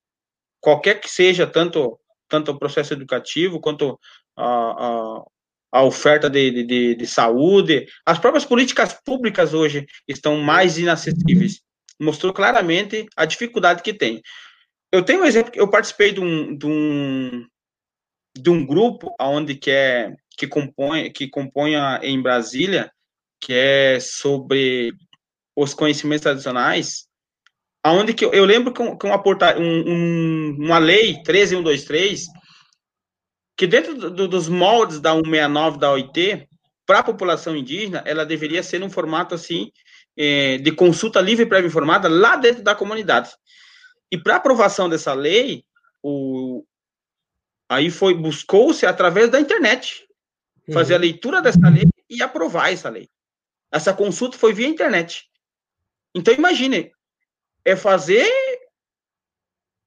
[0.60, 3.98] qualquer que seja tanto tanto o processo educativo quanto
[4.36, 5.24] a, a,
[5.72, 11.60] a oferta de, de, de, saúde, as próprias políticas públicas hoje estão mais inacessíveis.
[12.00, 14.20] Mostrou claramente a dificuldade que tem.
[14.92, 17.46] Eu tenho um exemplo, eu participei de um, de um,
[18.36, 22.90] de um grupo onde que é que compõe que compõe em Brasília,
[23.40, 24.92] que é sobre
[25.56, 27.06] os conhecimentos tradicionais,
[27.82, 32.26] aonde que eu, eu lembro que, uma, porta, um, um, uma lei 13123
[33.56, 36.48] que dentro do, dos moldes da 169 da OIT,
[36.84, 39.72] para a população indígena, ela deveria ser num formato assim
[40.16, 43.30] é, de consulta livre prévia informada lá dentro da comunidade.
[44.10, 45.64] E para aprovação dessa lei,
[46.02, 46.64] o,
[47.68, 50.06] aí foi buscou-se através da internet
[50.72, 50.98] fazer uhum.
[50.98, 53.08] a leitura dessa lei e aprovar essa lei.
[53.70, 55.28] Essa consulta foi via internet.
[56.14, 56.92] Então imagine,
[57.64, 58.30] é fazer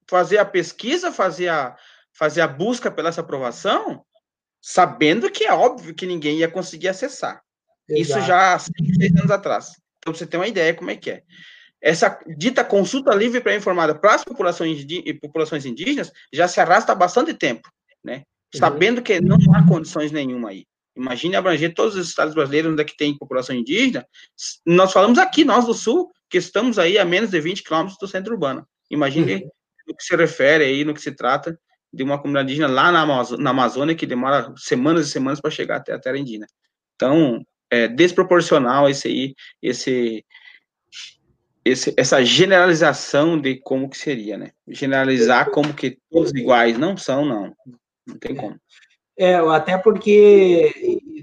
[0.06, 1.76] fazer a pesquisa, fazer a
[2.12, 4.04] fazer a busca pela essa aprovação,
[4.60, 7.42] sabendo que é óbvio que ninguém ia conseguir acessar.
[7.88, 8.20] Exato.
[8.20, 9.72] Isso já há seis anos atrás.
[9.98, 11.22] Então você tem uma ideia como é que é.
[11.80, 14.84] Essa dita consulta livre para informada para as populações,
[15.20, 17.68] populações indígenas já se arrasta há bastante tempo,
[18.04, 18.22] né?
[18.54, 20.66] Sabendo que não há condições nenhuma aí.
[20.96, 24.04] Imagine abranger todos os estados brasileiros onde é que tem população indígena.
[24.66, 28.08] Nós falamos aqui, nós do Sul, que estamos aí a menos de 20 quilômetros do
[28.08, 28.66] centro urbano.
[28.90, 29.50] Imagine uhum.
[29.86, 31.58] no que se refere aí, no que se trata
[31.92, 35.50] de uma comunidade indígena lá na, Amazônia, na Amazônia que demora semanas e semanas para
[35.50, 36.46] chegar até a terra indígena.
[36.94, 40.24] Então, é desproporcional esse aí, esse,
[41.64, 44.50] esse, essa generalização de como que seria, né?
[44.68, 47.54] Generalizar como que todos iguais não são, não.
[48.06, 48.56] Não tem como.
[49.16, 50.72] É, até porque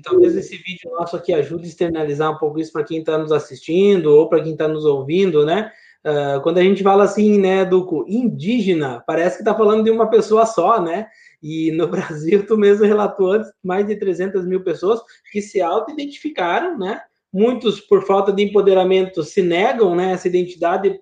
[0.03, 3.31] talvez esse vídeo nosso aqui ajude a externalizar um pouco isso para quem está nos
[3.31, 5.71] assistindo ou para quem está nos ouvindo, né?
[6.05, 10.09] Uh, quando a gente fala assim, né, do indígena, parece que está falando de uma
[10.09, 11.07] pessoa só, né?
[11.41, 16.77] E no Brasil, tu mesmo relatou antes, mais de 300 mil pessoas que se auto-identificaram,
[16.77, 17.01] né?
[17.33, 20.99] Muitos, por falta de empoderamento, se negam, né, essa identidade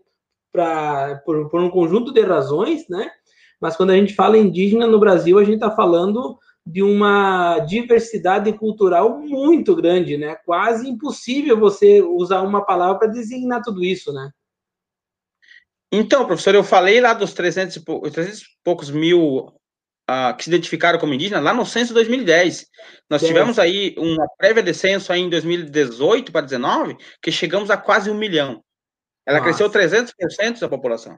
[0.51, 3.09] pra, por, por um conjunto de razões, né?
[3.61, 8.51] Mas quando a gente fala indígena no Brasil, a gente está falando de uma diversidade
[8.53, 10.35] cultural muito grande, né?
[10.45, 14.31] Quase impossível você usar uma palavra para designar tudo isso, né?
[15.97, 19.47] Então, professor, eu falei lá dos 300 e, pou, 300 e poucos mil
[20.09, 22.65] uh, que se identificaram como indígenas lá no censo 2010.
[23.09, 23.27] Nós é.
[23.27, 28.09] tivemos aí uma prévia de censo aí em 2018 para 2019, que chegamos a quase
[28.09, 28.61] um milhão.
[29.25, 29.69] Ela Nossa.
[29.69, 31.17] cresceu 300% da população.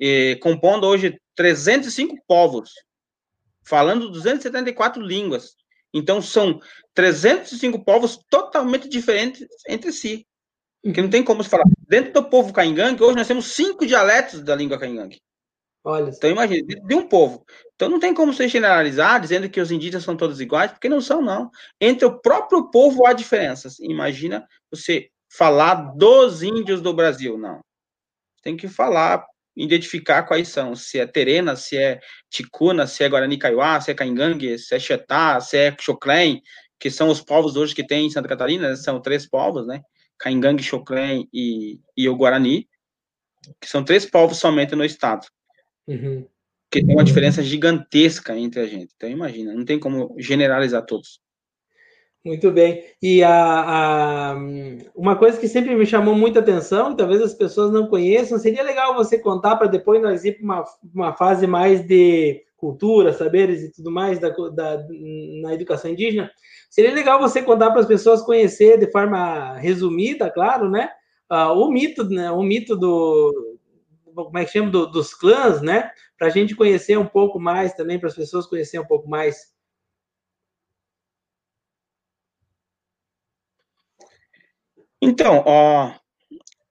[0.00, 2.70] E compondo hoje 305 povos
[3.62, 5.56] falando 274 línguas.
[5.92, 6.58] Então, são
[6.94, 10.26] 305 povos totalmente diferentes entre si.
[10.92, 11.64] Que não tem como se falar.
[11.88, 15.20] Dentro do povo caingangue, hoje nós temos cinco dialetos da língua caingangue.
[15.84, 16.10] Olha.
[16.10, 17.44] Então, imagine, de um povo.
[17.74, 21.00] Então, não tem como você generalizar dizendo que os indígenas são todos iguais, porque não
[21.00, 21.48] são, não.
[21.80, 23.78] Entre o próprio povo há diferenças.
[23.78, 27.38] Imagina você falar dos índios do Brasil.
[27.38, 27.60] Não.
[28.42, 29.24] Tem que falar
[29.56, 33.94] identificar quais são, se é Terena, se é Ticuna, se é Guarani Kaiowá, se é
[33.94, 36.42] Caingangue, se é Xetá, se é Choclen,
[36.78, 38.76] que são os povos hoje que tem em Santa Catarina, né?
[38.76, 39.80] são três povos, né?
[40.18, 42.68] Caingangue, Choclen e, e o Guarani,
[43.60, 45.26] que são três povos somente no estado.
[45.86, 46.26] Uhum.
[46.70, 48.92] Que tem uma diferença gigantesca entre a gente.
[48.96, 51.20] Então, imagina, não tem como generalizar todos.
[52.26, 52.82] Muito bem.
[53.00, 54.36] E a, a,
[54.96, 58.64] uma coisa que sempre me chamou muita atenção, e talvez as pessoas não conheçam, seria
[58.64, 63.62] legal você contar para depois nós ir para uma, uma fase mais de cultura, saberes
[63.62, 64.84] e tudo mais da, da,
[65.40, 66.28] na educação indígena.
[66.68, 70.90] Seria legal você contar para as pessoas conhecer de forma resumida, claro, né?
[71.30, 72.28] Uh, o mito, né?
[72.32, 73.56] O mito do
[74.16, 75.92] como é que chama do, dos clãs, né?
[76.18, 79.54] Para a gente conhecer um pouco mais também, para as pessoas conhecerem um pouco mais.
[85.00, 85.94] Então, ó,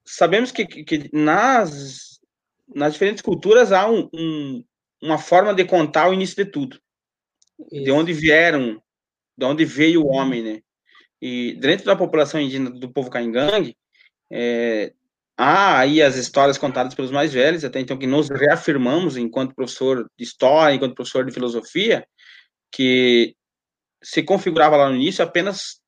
[0.04, 2.20] sabemos que, que nas,
[2.74, 4.64] nas diferentes culturas há um, um,
[5.02, 6.80] uma forma de contar o início de tudo.
[7.72, 7.84] Isso.
[7.84, 8.82] De onde vieram,
[9.36, 10.60] de onde veio o homem, né?
[11.20, 13.76] E dentro da população indígena do povo caingangue,
[14.30, 14.92] é,
[15.36, 20.08] há aí as histórias contadas pelos mais velhos, até então que nós reafirmamos enquanto professor
[20.18, 22.06] de história, enquanto professor de filosofia,
[22.70, 23.34] que
[24.02, 25.80] se configurava lá no início apenas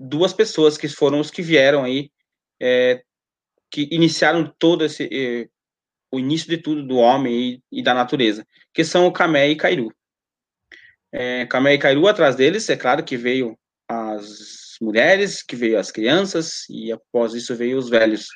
[0.00, 2.10] duas pessoas que foram os que vieram aí,
[2.58, 3.02] é,
[3.70, 5.48] que iniciaram todo esse, é,
[6.10, 9.56] o início de tudo do homem e, e, da natureza, que são o Camé e
[9.56, 9.94] Cairu.
[11.12, 15.90] É, Camé e Cairu, atrás deles, é claro que veio as mulheres, que veio as
[15.90, 18.26] crianças, e após isso veio os velhos.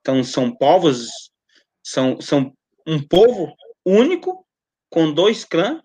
[0.00, 1.08] Então, são povos,
[1.82, 2.52] são, são
[2.86, 4.44] um povo único,
[4.90, 5.80] com dois clãs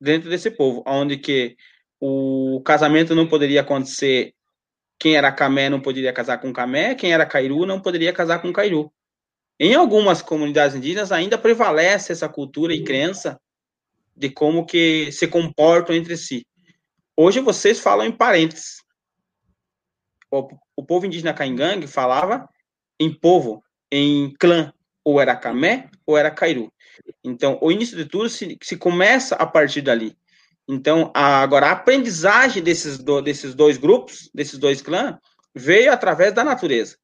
[0.00, 1.56] dentro desse povo, onde que
[2.00, 4.34] o casamento não poderia acontecer,
[5.02, 8.52] quem era camé não poderia casar com camé, quem era cairu não poderia casar com
[8.52, 8.88] cairu.
[9.58, 13.36] Em algumas comunidades indígenas ainda prevalece essa cultura e crença
[14.16, 16.46] de como que se comportam entre si.
[17.16, 18.76] Hoje vocês falam em parentes.
[20.30, 22.48] O, o povo indígena Caingangue falava
[23.00, 23.60] em povo,
[23.90, 26.72] em clã, ou era Camé ou era Cairu.
[27.24, 30.16] Então, o início de tudo se, se começa a partir dali.
[30.68, 35.16] Então, a, agora, a aprendizagem desses, do, desses dois grupos, desses dois clãs,
[35.54, 36.96] veio através da natureza.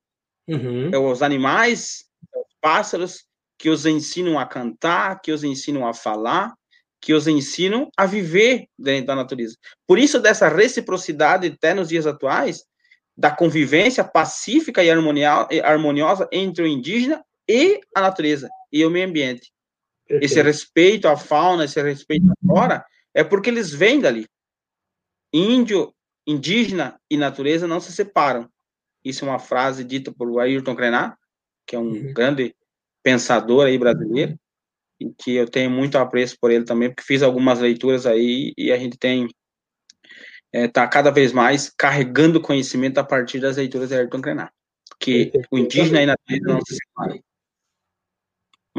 [0.46, 0.90] Uhum.
[0.92, 3.24] É os animais, os pássaros,
[3.58, 6.54] que os ensinam a cantar, que os ensinam a falar,
[7.00, 9.56] que os ensinam a viver dentro da natureza.
[9.86, 12.64] Por isso, dessa reciprocidade até nos dias atuais,
[13.16, 14.90] da convivência pacífica e
[15.60, 19.52] harmoniosa entre o indígena e a natureza e o meio ambiente.
[20.06, 20.24] Perfeito.
[20.24, 22.84] Esse respeito à fauna, esse respeito à flora,
[23.18, 24.28] é porque eles vêm dali.
[25.32, 25.92] Índio,
[26.24, 28.48] indígena e natureza não se separam.
[29.04, 31.18] Isso é uma frase dita por Ayrton Krenar,
[31.66, 32.12] que é um uhum.
[32.12, 32.54] grande
[33.02, 34.38] pensador aí brasileiro
[35.00, 38.70] e que eu tenho muito apreço por ele também, porque fiz algumas leituras aí e
[38.70, 43.88] a gente tem está é, tá cada vez mais carregando conhecimento a partir das leituras
[43.88, 44.52] de Ayrton Krenar,
[45.00, 47.20] que o indígena e a natureza não se separam.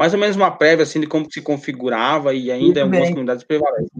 [0.00, 3.90] Mais ou menos uma prévia assim de como se configurava e ainda algumas comunidades prevalece.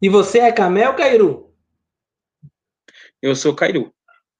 [0.00, 1.54] E você é Camé ou Cairu?
[3.22, 3.92] Eu sou Cairu.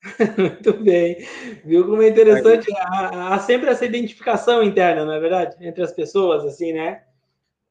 [0.38, 1.26] Muito bem.
[1.64, 2.70] Viu como é interessante?
[2.76, 5.56] Há, há, sempre essa identificação interna, não é verdade?
[5.60, 7.02] Entre as pessoas, assim, né?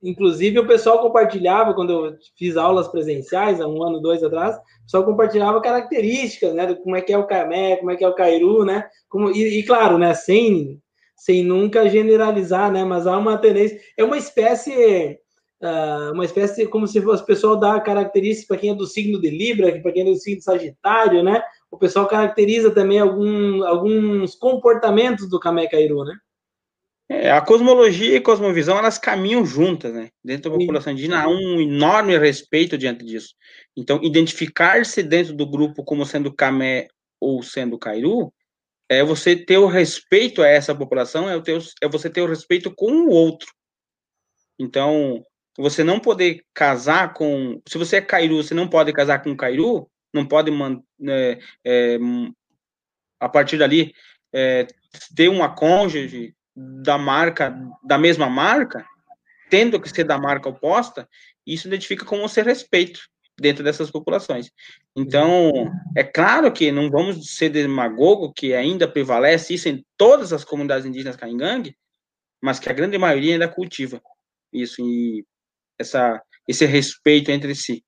[0.02, 4.84] Inclusive, o pessoal compartilhava, quando eu fiz aulas presenciais, há um ano, dois atrás, o
[4.84, 6.74] pessoal compartilhava características, né?
[6.76, 8.86] Como é que é o Camé, como é que é o Cairu, né?
[9.08, 10.14] Como, e, e, claro, né?
[10.14, 10.82] Sem,
[11.16, 12.84] sem nunca generalizar, né?
[12.84, 13.80] Mas há uma tendência...
[13.98, 15.20] É uma espécie...
[15.64, 19.22] Uh, uma espécie como se fosse o pessoal dar características para quem é do signo
[19.22, 21.42] de Libra, para quem é do signo de Sagitário, né?
[21.74, 26.16] o pessoal caracteriza também algum, alguns comportamentos do Kamé Cairu, né?
[27.10, 30.10] É, a cosmologia e a cosmovisão, elas caminham juntas, né?
[30.24, 33.34] Dentro da população indígena há um enorme respeito diante disso.
[33.76, 38.32] Então, identificar-se dentro do grupo como sendo Kamé ou sendo Cairu,
[38.88, 42.28] é você ter o respeito a essa população, é, o teu, é você ter o
[42.28, 43.52] respeito com o outro.
[44.60, 45.26] Então,
[45.58, 47.62] você não poder casar com...
[47.68, 50.52] Se você é Cairu, você não pode casar com Cairu, não pode
[51.08, 51.98] é, é,
[53.20, 53.94] a partir dali
[54.34, 54.68] é,
[55.16, 58.86] ter uma cônjuge da marca da mesma marca,
[59.50, 61.08] tendo que ser da marca oposta,
[61.46, 63.02] isso identifica como ser respeito
[63.40, 64.52] dentro dessas populações.
[64.96, 65.52] Então,
[65.96, 70.86] é claro que não vamos ser demagogo que ainda prevalece isso em todas as comunidades
[70.86, 71.76] indígenas caingangue,
[72.42, 74.02] mas que a grande maioria ainda cultiva
[74.52, 74.82] isso.
[74.82, 75.26] E
[75.84, 77.84] essa esse respeito entre si.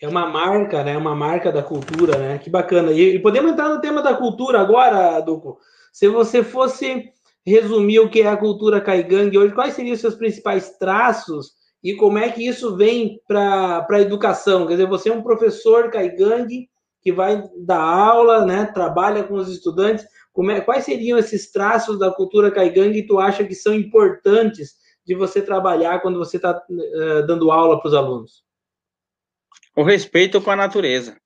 [0.00, 0.96] É uma marca, né?
[0.96, 2.38] Uma marca da cultura, né?
[2.38, 2.92] Que bacana.
[2.92, 5.58] E, podemos entrar no tema da cultura agora, Duco.
[5.92, 7.10] Se você fosse
[7.44, 11.94] resumir o que é a cultura caigangue hoje, quais seriam os seus principais traços e
[11.94, 14.66] como é que isso vem para a educação?
[14.66, 16.68] Quer dizer, você é um professor caigangue
[17.00, 18.66] que vai dar aula, né?
[18.66, 20.04] Trabalha com os estudantes.
[20.50, 24.74] É, quais seriam esses traços da cultura caigangue que tu acha que são importantes
[25.06, 28.46] de você trabalhar quando você está uh, eh, dando aula para os alunos?
[29.76, 31.20] o respeito com a natureza.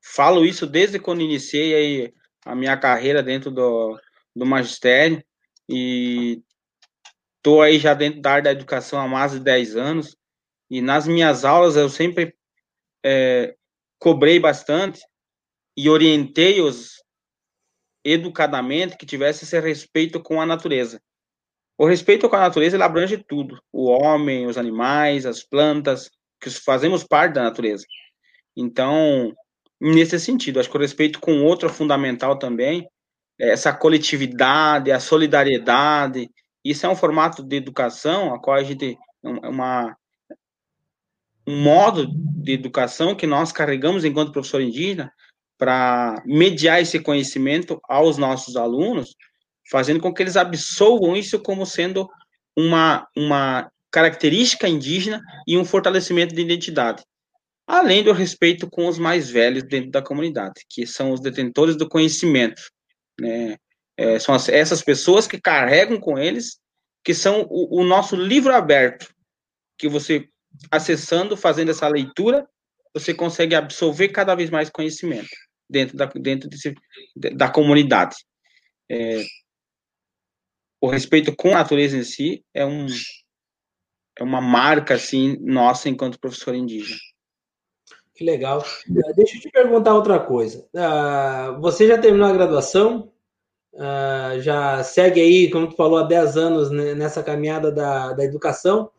[0.00, 4.00] Falo isso desde quando iniciei a minha carreira dentro do,
[4.34, 5.22] do magistério
[5.68, 6.40] e
[7.36, 10.16] estou aí já dentro da área da educação há mais de 10 anos
[10.70, 12.34] e nas minhas aulas eu sempre
[13.04, 13.56] é,
[13.98, 15.00] cobrei bastante
[15.76, 17.02] e orientei-os
[18.04, 21.00] educadamente que tivesse esse respeito com a natureza.
[21.76, 27.04] O respeito com a natureza abrange tudo: o homem, os animais, as plantas, que fazemos
[27.04, 27.84] parte da natureza.
[28.56, 29.32] Então,
[29.80, 32.86] nesse sentido, acho que o respeito com o outro é fundamental também,
[33.38, 36.28] é essa coletividade, a solidariedade,
[36.64, 39.96] isso é um formato de educação a qual a gente é uma
[41.46, 45.12] um modo de educação que nós carregamos enquanto professor indígena
[45.58, 49.16] para mediar esse conhecimento aos nossos alunos,
[49.72, 52.06] fazendo com que eles absolvam isso como sendo
[52.54, 55.18] uma, uma característica indígena
[55.48, 57.02] e um fortalecimento de identidade.
[57.66, 61.88] Além do respeito com os mais velhos dentro da comunidade, que são os detentores do
[61.88, 62.60] conhecimento.
[63.18, 63.56] Né?
[63.96, 66.58] É, são as, essas pessoas que carregam com eles,
[67.02, 69.08] que são o, o nosso livro aberto,
[69.78, 70.28] que você,
[70.70, 72.46] acessando, fazendo essa leitura,
[72.92, 75.30] você consegue absorver cada vez mais conhecimento
[75.70, 76.74] dentro da, dentro desse,
[77.16, 78.16] da comunidade.
[78.90, 79.24] É,
[80.82, 82.86] o respeito com a natureza em si é, um,
[84.18, 86.98] é uma marca, assim, nossa enquanto professor indígena.
[88.16, 88.58] Que legal.
[88.90, 90.66] Uh, deixa eu te perguntar outra coisa.
[90.74, 93.12] Uh, você já terminou a graduação?
[93.72, 98.90] Uh, já segue aí, como tu falou, há 10 anos nessa caminhada da, da educação.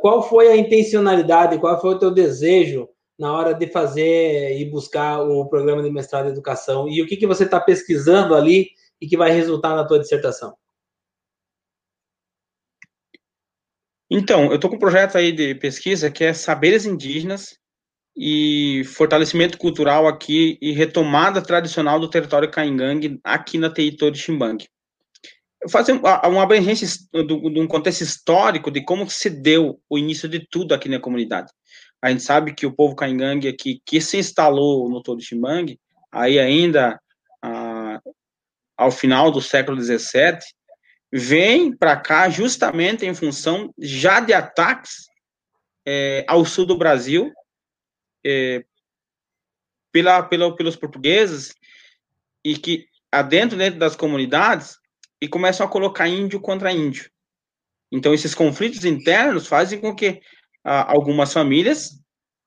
[0.00, 2.88] qual foi a intencionalidade, qual foi o teu desejo
[3.18, 6.88] na hora de fazer e buscar o programa de mestrado em educação?
[6.88, 10.56] E o que, que você está pesquisando ali e que vai resultar na tua dissertação?
[14.14, 17.58] Então, eu estou com um projeto aí de pesquisa que é Saberes Indígenas
[18.14, 24.68] e fortalecimento cultural aqui e retomada tradicional do território Caingangue aqui na TI de Ximbangue.
[25.70, 30.74] Fazer uma abrangência de um contexto histórico de como se deu o início de tudo
[30.74, 31.50] aqui na comunidade.
[32.02, 35.80] A gente sabe que o povo Caingangue aqui, que se instalou no Todo Ximbangue,
[36.12, 37.00] aí ainda
[37.42, 37.98] ah,
[38.76, 40.38] ao final do século XVII,
[41.12, 45.08] vem para cá justamente em função já de ataques
[45.86, 47.30] é, ao sul do Brasil
[48.24, 48.64] é,
[49.92, 51.52] pela, pela, pelos portugueses
[52.42, 54.78] e que adentro dentro das comunidades
[55.20, 57.10] e começam a colocar índio contra índio.
[57.92, 60.20] Então esses conflitos internos fazem com que
[60.64, 62.00] algumas famílias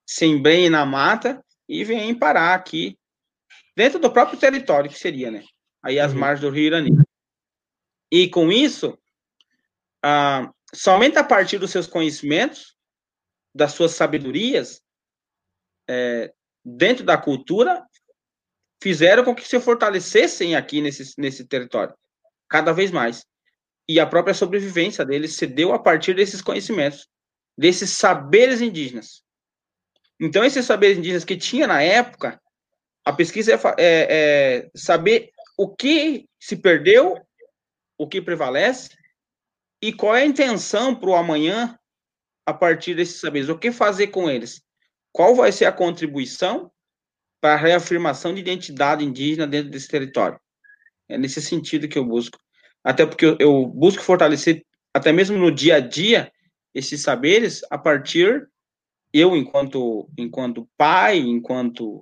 [0.07, 2.97] se embrenhem na mata e venham parar aqui
[3.76, 5.43] dentro do próprio território que seria, né?
[5.84, 6.20] Aí as uhum.
[6.20, 6.89] margens do Rio Irani.
[8.12, 8.97] E com isso,
[10.03, 12.76] ah, somente a partir dos seus conhecimentos,
[13.53, 14.82] das suas sabedorias,
[15.89, 16.34] é,
[16.64, 17.84] dentro da cultura,
[18.82, 21.95] fizeram com que se fortalecessem aqui nesse, nesse território,
[22.49, 23.26] cada vez mais.
[23.88, 27.08] E a própria sobrevivência deles se deu a partir desses conhecimentos,
[27.58, 29.24] desses saberes indígenas.
[30.20, 32.41] Então, esses saberes indígenas que tinha na época,
[33.03, 37.16] a pesquisa é, é, é saber o que se perdeu
[37.98, 38.89] o que prevalece
[39.82, 41.78] e qual é a intenção para o amanhã
[42.46, 43.50] a partir desses saberes.
[43.50, 44.62] O que fazer com eles?
[45.12, 46.72] Qual vai ser a contribuição
[47.41, 50.39] para a reafirmação de identidade indígena dentro desse território?
[51.08, 52.38] É nesse sentido que eu busco.
[52.84, 56.32] Até porque eu, eu busco fortalecer, até mesmo no dia a dia,
[56.74, 58.48] esses saberes a partir
[59.14, 62.02] eu enquanto enquanto pai, enquanto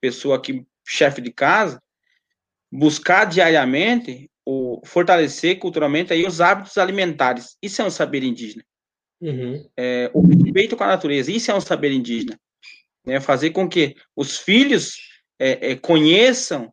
[0.00, 1.82] pessoa que chefe de casa,
[2.72, 7.56] buscar diariamente o fortalecer culturalmente aí os hábitos alimentares.
[7.62, 8.64] Isso é um saber indígena.
[9.20, 9.64] Uhum.
[9.76, 12.36] É, o respeito com a natureza, isso é um saber indígena.
[13.06, 13.20] Né?
[13.20, 14.96] Fazer com que os filhos
[15.38, 16.72] é, é, conheçam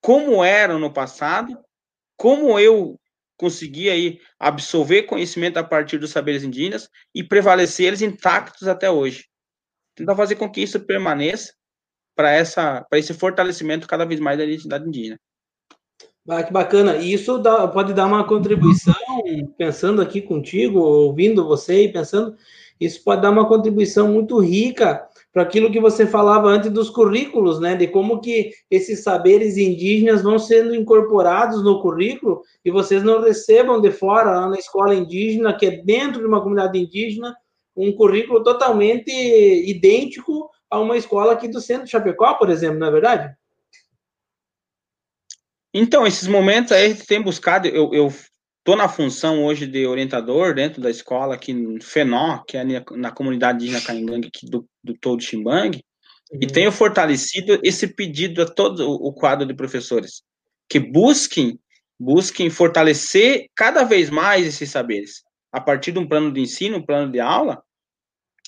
[0.00, 1.58] como eram no passado,
[2.16, 2.96] como eu
[3.36, 9.26] consegui aí absorver conhecimento a partir dos saberes indígenas e prevalecer eles intactos até hoje.
[9.96, 11.52] Tentar fazer com que isso permaneça
[12.14, 12.38] para
[12.92, 15.18] esse fortalecimento cada vez mais da identidade indígena.
[16.28, 16.96] Ah, que bacana.
[16.96, 18.94] E isso dá, pode dar uma contribuição,
[19.56, 22.34] pensando aqui contigo, ouvindo você e pensando,
[22.80, 27.60] isso pode dar uma contribuição muito rica para aquilo que você falava antes dos currículos,
[27.60, 27.76] né?
[27.76, 33.80] De como que esses saberes indígenas vão sendo incorporados no currículo e vocês não recebam
[33.80, 37.36] de fora, lá na escola indígena, que é dentro de uma comunidade indígena,
[37.76, 42.86] um currículo totalmente idêntico a uma escola aqui do centro de Chapecó, por exemplo, não
[42.88, 43.36] é verdade?
[45.78, 48.10] Então, esses momentos aí a gente tem buscado, eu, eu
[48.64, 53.10] tô na função hoje de orientador dentro da escola aqui no FENO, que é na
[53.10, 55.84] comunidade de Caingangue aqui do, do Todo Chimbangue,
[56.32, 56.38] uhum.
[56.40, 60.22] e tenho fortalecido esse pedido a todo o quadro de professores,
[60.66, 61.60] que busquem,
[62.00, 66.86] busquem fortalecer cada vez mais esses saberes, a partir de um plano de ensino, um
[66.86, 67.62] plano de aula,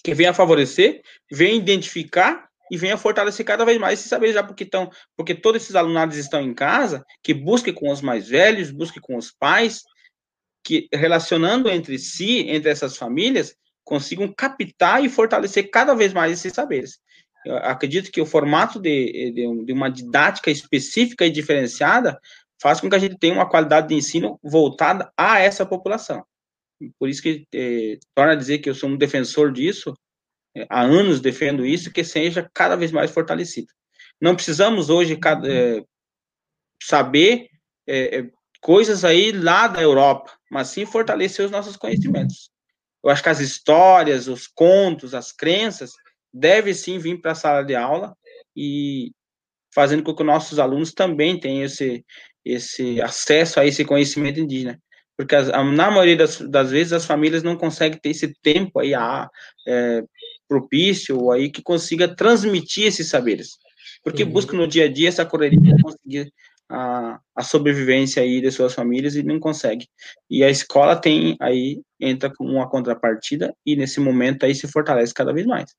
[0.03, 4.65] que venha favorecer, venha identificar e venha fortalecer cada vez mais esses saberes, já porque
[4.65, 9.01] estão, porque todos esses alunados estão em casa, que busquem com os mais velhos, busquem
[9.01, 9.83] com os pais,
[10.65, 13.55] que relacionando entre si, entre essas famílias,
[13.85, 16.99] consigam captar e fortalecer cada vez mais esses saberes.
[17.45, 22.19] Eu acredito que o formato de, de, de uma didática específica e diferenciada
[22.61, 26.25] faz com que a gente tenha uma qualidade de ensino voltada a essa população.
[26.99, 29.95] Por isso que eh, torna a dizer que eu sou um defensor disso,
[30.69, 33.69] há anos defendo isso, que seja cada vez mais fortalecido.
[34.21, 35.83] Não precisamos hoje cada, é,
[36.83, 37.49] saber
[37.87, 38.31] é, é,
[38.61, 42.51] coisas aí lá da Europa, mas sim fortalecer os nossos conhecimentos.
[43.05, 45.93] Eu acho que as histórias, os contos, as crenças
[46.33, 48.17] devem sim vir para a sala de aula
[48.57, 49.13] e
[49.75, 52.05] fazendo com que nossos alunos também tenham esse,
[52.45, 54.79] esse acesso a esse conhecimento indígena
[55.19, 59.29] porque na maioria das, das, vezes as famílias não conseguem ter esse tempo aí, a,
[59.67, 60.01] é,
[60.49, 63.59] propício aí que consiga transmitir esses saberes.
[64.03, 64.31] Porque uhum.
[64.31, 66.33] busca no dia a dia essa correria para conseguir
[66.69, 69.87] a, a sobrevivência aí de suas famílias e não consegue.
[70.29, 75.15] E a escola tem aí, entra com uma contrapartida e nesse momento aí se fortalece
[75.15, 75.75] cada vez mais.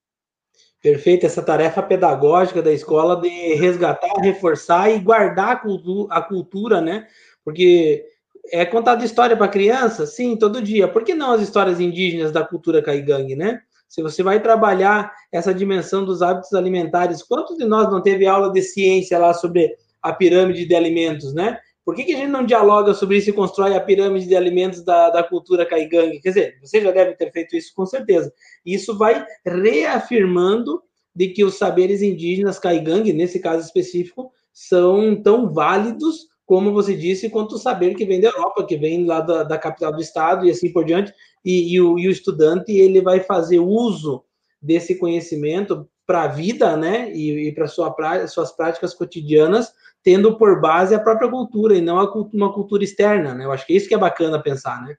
[0.81, 6.81] Perfeito, essa tarefa pedagógica da escola de resgatar, reforçar e guardar a cultura, a cultura
[6.81, 7.05] né?
[7.43, 8.05] Porque
[8.51, 10.05] é contado história para criança?
[10.05, 10.87] Sim, todo dia.
[10.87, 13.61] Por que não as histórias indígenas da cultura caigangue, né?
[13.89, 18.51] Se você vai trabalhar essa dimensão dos hábitos alimentares, quantos de nós não teve aula
[18.51, 21.59] de ciência lá sobre a pirâmide de alimentos, né?
[21.83, 24.83] Por que, que a gente não dialoga sobre isso e constrói a pirâmide de alimentos
[24.83, 26.21] da, da cultura caigangue?
[26.21, 28.31] Quer dizer, você já deve ter feito isso com certeza.
[28.63, 30.83] Isso vai reafirmando
[31.15, 37.29] de que os saberes indígenas caigangue, nesse caso específico, são tão válidos como você disse,
[37.29, 40.47] quanto o saber que vem da Europa, que vem lá da, da capital do estado
[40.47, 41.13] e assim por diante.
[41.45, 44.25] E, e, o, e o estudante ele vai fazer uso
[44.59, 47.95] desse conhecimento para a vida, né, e, e para sua,
[48.27, 49.71] suas práticas cotidianas,
[50.01, 51.97] tendo por base a própria cultura e não
[52.33, 53.45] uma cultura externa, né?
[53.45, 54.95] Eu acho que é isso que é bacana pensar, né?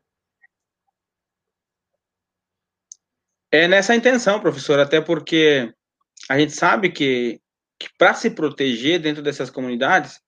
[3.50, 5.74] É nessa intenção, professor, até porque
[6.28, 7.40] a gente sabe que,
[7.76, 10.20] que para se proteger dentro dessas comunidades,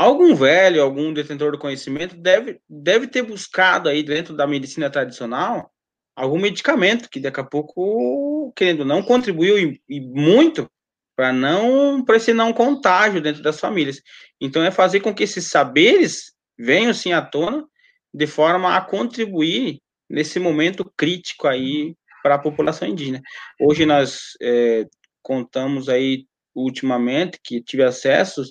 [0.00, 5.70] algum velho, algum detentor do conhecimento deve, deve ter buscado aí dentro da medicina tradicional
[6.16, 10.70] algum medicamento que daqui a pouco, querendo não, contribuiu e, e muito
[11.14, 14.00] para não esse não contágio dentro das famílias.
[14.40, 17.64] Então é fazer com que esses saberes venham sim à tona
[18.12, 23.20] de forma a contribuir nesse momento crítico aí para a população indígena.
[23.60, 24.86] Hoje nós é,
[25.22, 28.42] contamos aí ultimamente que tive acesso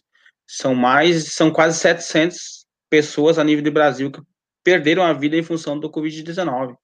[0.52, 4.20] são mais são quase 700 pessoas a nível do Brasil que
[4.64, 6.76] perderam a vida em função do Covid-19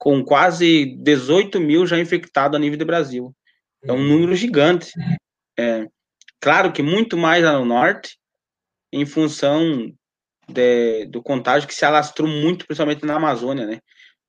[0.00, 3.36] com quase 18 mil já infectados a nível do Brasil.
[3.84, 4.08] É um uhum.
[4.08, 4.90] número gigante.
[5.58, 5.86] É,
[6.40, 8.18] claro que muito mais lá no norte,
[8.90, 9.92] em função
[10.48, 13.78] de, do contágio que se alastrou muito, principalmente na Amazônia, né?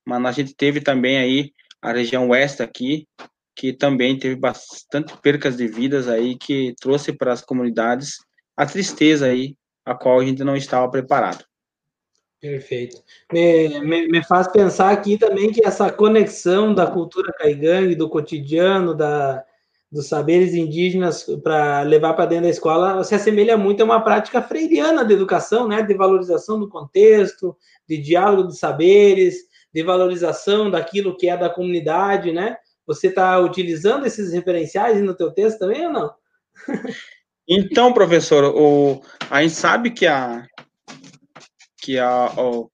[0.05, 3.07] Mas a gente teve também aí a região oeste aqui,
[3.55, 8.17] que também teve bastante percas de vidas aí, que trouxe para as comunidades
[8.61, 11.43] a tristeza aí, a qual a gente não estava preparado.
[12.39, 13.01] Perfeito.
[13.33, 18.93] Me, me, me, faz pensar aqui também que essa conexão da cultura caigangue, do cotidiano,
[18.93, 19.43] da,
[19.91, 24.43] dos saberes indígenas para levar para dentro da escola se assemelha muito a uma prática
[24.43, 25.81] freiriana de educação, né?
[25.81, 27.57] de valorização do contexto,
[27.89, 29.37] de diálogo de saberes,
[29.73, 32.57] de valorização daquilo que é da comunidade, né?
[32.85, 36.13] Você está utilizando esses referenciais no teu texto também ou não?
[37.53, 40.47] Então, professor, o, a gente sabe que a,
[41.81, 42.71] que a, o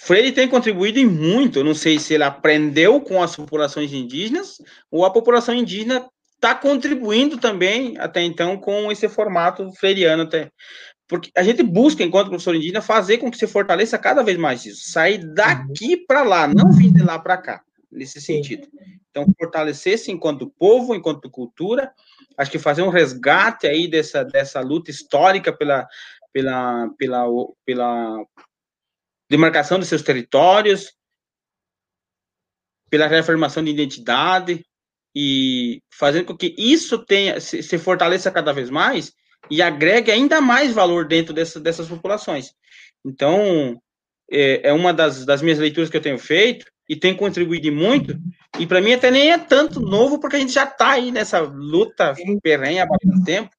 [0.00, 1.62] Freire tem contribuído em muito.
[1.62, 4.56] Não sei se ele aprendeu com as populações indígenas
[4.90, 10.48] ou a população indígena está contribuindo também até então com esse formato freiriano até.
[11.06, 14.64] Porque a gente busca, enquanto professor indígena, fazer com que se fortaleça cada vez mais
[14.64, 14.90] isso.
[14.92, 17.60] Sair daqui para lá, não vir de lá para cá,
[17.96, 18.68] nesse sentido.
[19.10, 21.92] Então, fortalecer-se enquanto povo, enquanto cultura.
[22.36, 25.88] Acho que fazer um resgate aí dessa, dessa luta histórica pela,
[26.32, 27.26] pela, pela,
[27.64, 28.26] pela
[29.28, 30.92] demarcação de seus territórios,
[32.90, 34.64] pela reafirmação de identidade
[35.14, 39.14] e fazendo com que isso tenha se, se fortaleça cada vez mais
[39.50, 42.52] e agregue ainda mais valor dentro dessa, dessas populações.
[43.04, 43.80] Então,
[44.30, 48.18] é, é uma das, das minhas leituras que eu tenho feito e tem contribuído muito.
[48.58, 51.40] E para mim até nem é tanto novo, porque a gente já está aí nessa
[51.40, 53.50] luta perrenha há bastante tempo,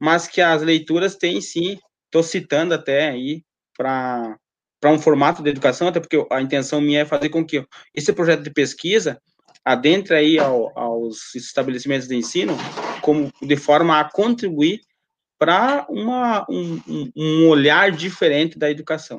[0.00, 1.78] mas que as leituras têm sim
[2.12, 3.42] Estou citando até aí
[3.74, 4.36] para
[4.84, 8.42] um formato de educação, até porque a intenção minha é fazer com que esse projeto
[8.42, 9.18] de pesquisa
[9.64, 12.54] adentre aí ao, aos estabelecimentos de ensino
[13.00, 14.82] como de forma a contribuir
[15.38, 19.18] para uma um, um, olhar diferente da educação?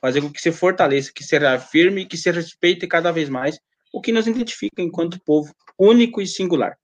[0.00, 3.58] Fazer com que se fortaleça, que se reafirme que se respeite cada vez mais
[3.92, 6.76] o que nos identifica enquanto povo único e singular.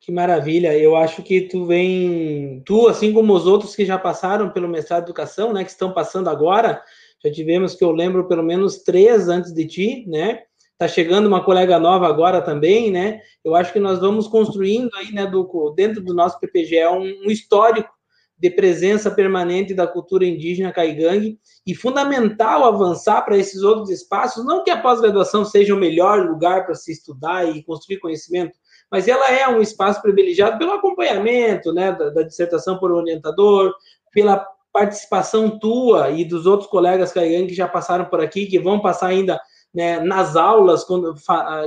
[0.00, 0.76] Que maravilha!
[0.76, 5.04] Eu acho que tu vem, tu, assim como os outros que já passaram pelo mestrado
[5.04, 6.82] de educação, né, que estão passando agora,
[7.22, 10.40] já tivemos que eu lembro pelo menos três antes de ti, né?
[10.78, 13.20] Tá chegando uma colega nova agora também, né?
[13.44, 17.30] Eu acho que nós vamos construindo aí, né, do, dentro do nosso PPGE um, um
[17.30, 17.90] histórico
[18.38, 24.62] de presença permanente da cultura indígena caigangue e fundamental avançar para esses outros espaços, não
[24.62, 28.56] que a pós-graduação seja o melhor lugar para se estudar e construir conhecimento,
[28.90, 33.74] mas ela é um espaço privilegiado pelo acompanhamento, né, da, da dissertação por orientador,
[34.12, 38.80] pela participação tua e dos outros colegas Caigan que já passaram por aqui, que vão
[38.80, 39.40] passar ainda
[39.74, 41.14] né, nas aulas, quando,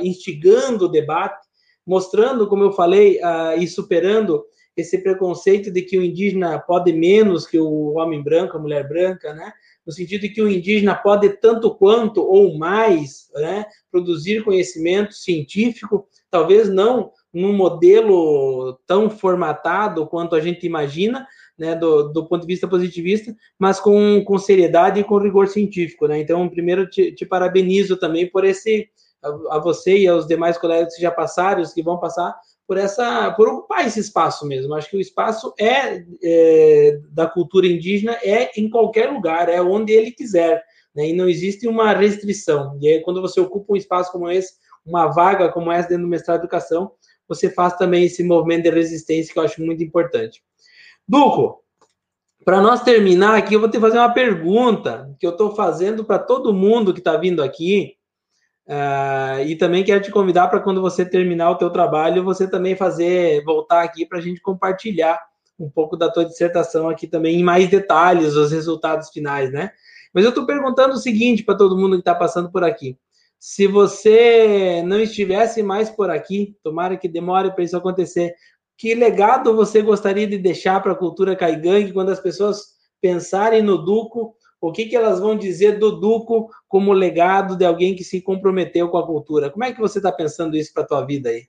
[0.02, 1.46] instigando o debate,
[1.86, 4.44] mostrando, como eu falei, uh, e superando
[4.76, 9.34] esse preconceito de que o indígena pode menos que o homem branco, a mulher branca,
[9.34, 9.52] né?
[9.86, 16.08] no sentido de que o indígena pode tanto quanto ou mais né, produzir conhecimento científico,
[16.30, 21.26] talvez não num modelo tão formatado quanto a gente imagina,
[21.58, 26.08] né, do, do ponto de vista positivista, mas com, com seriedade e com rigor científico.
[26.08, 26.20] Né?
[26.20, 28.90] Então, primeiro, te, te parabenizo também por esse,
[29.24, 32.36] a, a, você e aos demais colegas que já passaram, os que vão passar,
[32.68, 34.74] por essa, por ocupar esse espaço mesmo.
[34.74, 39.92] Acho que o espaço é, é da cultura indígena é em qualquer lugar, é onde
[39.92, 40.64] ele quiser,
[40.96, 41.10] né?
[41.10, 42.78] E não existe uma restrição.
[42.82, 44.54] E aí, quando você ocupa um espaço como esse,
[44.86, 46.92] uma vaga como essa dentro do mestrado de educação,
[47.28, 50.44] você faz também esse movimento de resistência que eu acho muito importante.
[51.08, 51.62] Duco,
[52.44, 56.20] para nós terminar aqui, eu vou te fazer uma pergunta que eu estou fazendo para
[56.20, 57.96] todo mundo que está vindo aqui,
[58.72, 62.74] Uh, e também quero te convidar para quando você terminar o teu trabalho, você também
[62.74, 65.20] fazer, voltar aqui para a gente compartilhar
[65.60, 69.72] um pouco da tua dissertação aqui também em mais detalhes, os resultados finais, né?
[70.14, 72.98] Mas eu estou perguntando o seguinte para todo mundo que está passando por aqui.
[73.38, 78.34] Se você não estivesse mais por aqui, tomara que demore para isso acontecer,
[78.78, 82.68] que legado você gostaria de deixar para a cultura caigangue quando as pessoas
[83.02, 87.96] pensarem no Duco o que, que elas vão dizer do Duco como legado de alguém
[87.96, 89.50] que se comprometeu com a cultura?
[89.50, 91.48] Como é que você está pensando isso para a tua vida aí?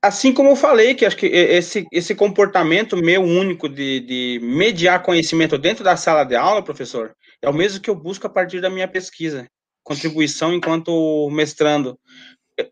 [0.00, 5.02] Assim como eu falei, que acho que esse, esse comportamento meu único de, de mediar
[5.02, 7.12] conhecimento dentro da sala de aula, professor,
[7.42, 9.48] é o mesmo que eu busco a partir da minha pesquisa,
[9.82, 11.98] contribuição enquanto mestrando.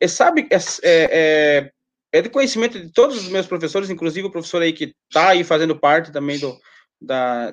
[0.00, 1.70] É, sabe, é, é,
[2.14, 5.42] é de conhecimento de todos os meus professores, inclusive o professor aí que está aí
[5.42, 6.56] fazendo parte também do,
[7.00, 7.52] da,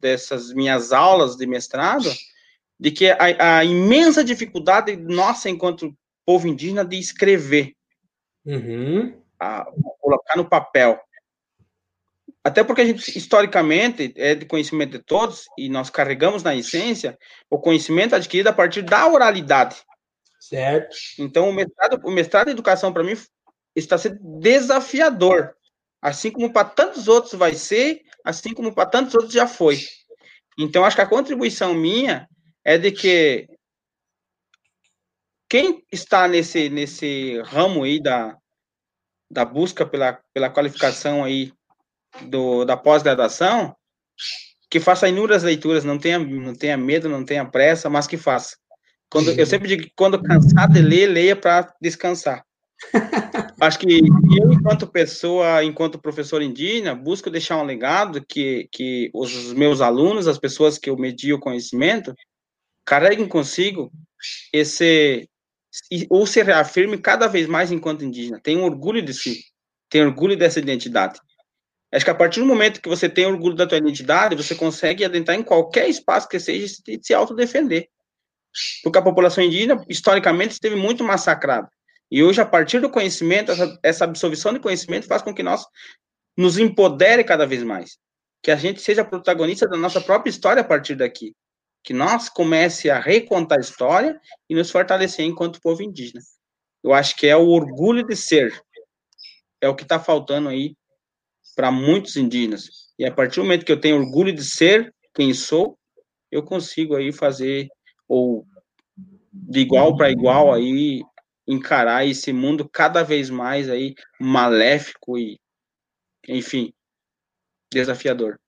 [0.00, 2.10] dessas minhas aulas de mestrado,
[2.78, 5.96] de que a, a, imensa dificuldade nossa enquanto
[6.26, 7.76] povo indígena de escrever,
[8.44, 9.16] uhum.
[9.38, 9.64] a,
[10.00, 10.98] colocar no papel.
[12.42, 17.16] Até porque a gente, historicamente, é de conhecimento de todos, e nós carregamos na essência
[17.48, 19.76] o conhecimento adquirido a partir da oralidade.
[20.40, 20.96] Certo.
[21.16, 23.14] Então, o mestrado, o mestrado em educação, para mim,
[23.74, 25.54] está sendo desafiador.
[26.02, 29.80] Assim como para tantos outros vai ser, assim como para tantos outros já foi.
[30.58, 32.28] Então, acho que a contribuição minha
[32.64, 33.48] é de que
[35.48, 38.36] quem está nesse, nesse ramo aí da,
[39.30, 41.52] da busca pela, pela qualificação aí
[42.22, 43.74] do, da pós-graduação,
[44.70, 48.56] que faça inúmeras leituras, não tenha, não tenha medo, não tenha pressa, mas que faça.
[49.10, 52.44] Quando, eu sempre digo que quando cansar de ler, leia para descansar.
[53.60, 54.00] Acho que
[54.38, 60.26] eu, enquanto pessoa, enquanto professor indígena, busco deixar um legado que, que os meus alunos,
[60.26, 62.14] as pessoas que eu medi o conhecimento,
[62.86, 63.92] carreguem consigo
[64.52, 65.28] esse
[66.08, 68.40] ou se reafirme cada vez mais enquanto indígena.
[68.42, 69.44] Tenham orgulho de si,
[69.90, 71.20] tenham orgulho dessa identidade.
[71.92, 75.04] Acho que a partir do momento que você tem orgulho da tua identidade, você consegue
[75.04, 77.88] adentrar em qualquer espaço que seja e se autodefender.
[78.82, 81.68] Porque a população indígena, historicamente, esteve muito massacrada.
[82.10, 85.64] E hoje, a partir do conhecimento, essa, essa absorção de conhecimento faz com que nós
[86.36, 87.98] nos empodere cada vez mais.
[88.42, 91.34] Que a gente seja protagonista da nossa própria história a partir daqui.
[91.84, 96.20] Que nós comece a recontar a história e nos fortalecer enquanto povo indígena.
[96.82, 98.60] Eu acho que é o orgulho de ser.
[99.60, 100.74] É o que está faltando aí
[101.54, 102.90] para muitos indígenas.
[102.98, 105.78] E a partir do momento que eu tenho orgulho de ser quem sou,
[106.30, 107.68] eu consigo aí fazer
[108.08, 108.46] ou
[109.32, 111.02] de igual para igual aí
[111.46, 115.38] encarar esse mundo cada vez mais aí maléfico e,
[116.28, 116.72] enfim,
[117.72, 118.38] desafiador.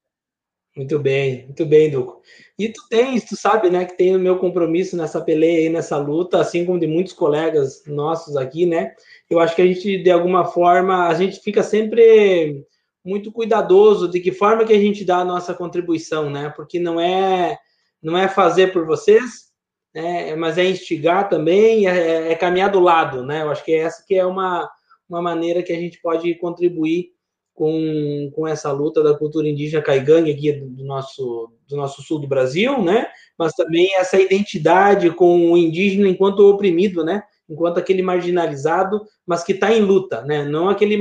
[0.75, 2.23] Muito bem, muito bem, Duco.
[2.59, 5.99] E tu tens, tu sabe, né, que tem o meu compromisso nessa peleia aí, nessa
[5.99, 8.95] luta, assim como de muitos colegas nossos aqui, né?
[9.29, 12.65] Eu acho que a gente, de alguma forma, a gente fica sempre
[13.05, 16.51] muito cuidadoso de que forma que a gente dá a nossa contribuição, né?
[16.57, 17.59] Porque não é
[18.03, 19.52] não é fazer por vocês,
[19.95, 20.35] né?
[20.37, 23.43] mas é instigar também, é, é, caminhar do lado, né?
[23.43, 24.69] Eu acho que essa que é uma,
[25.09, 27.11] uma maneira que a gente pode contribuir
[27.55, 32.27] com, com essa luta da cultura indígena caigangue aqui do nosso, do nosso sul do
[32.27, 33.07] Brasil, né?
[33.39, 37.23] Mas também essa identidade com o indígena enquanto oprimido, né?
[37.49, 40.45] Enquanto aquele marginalizado, mas que está em luta, né?
[40.45, 40.99] Não aquele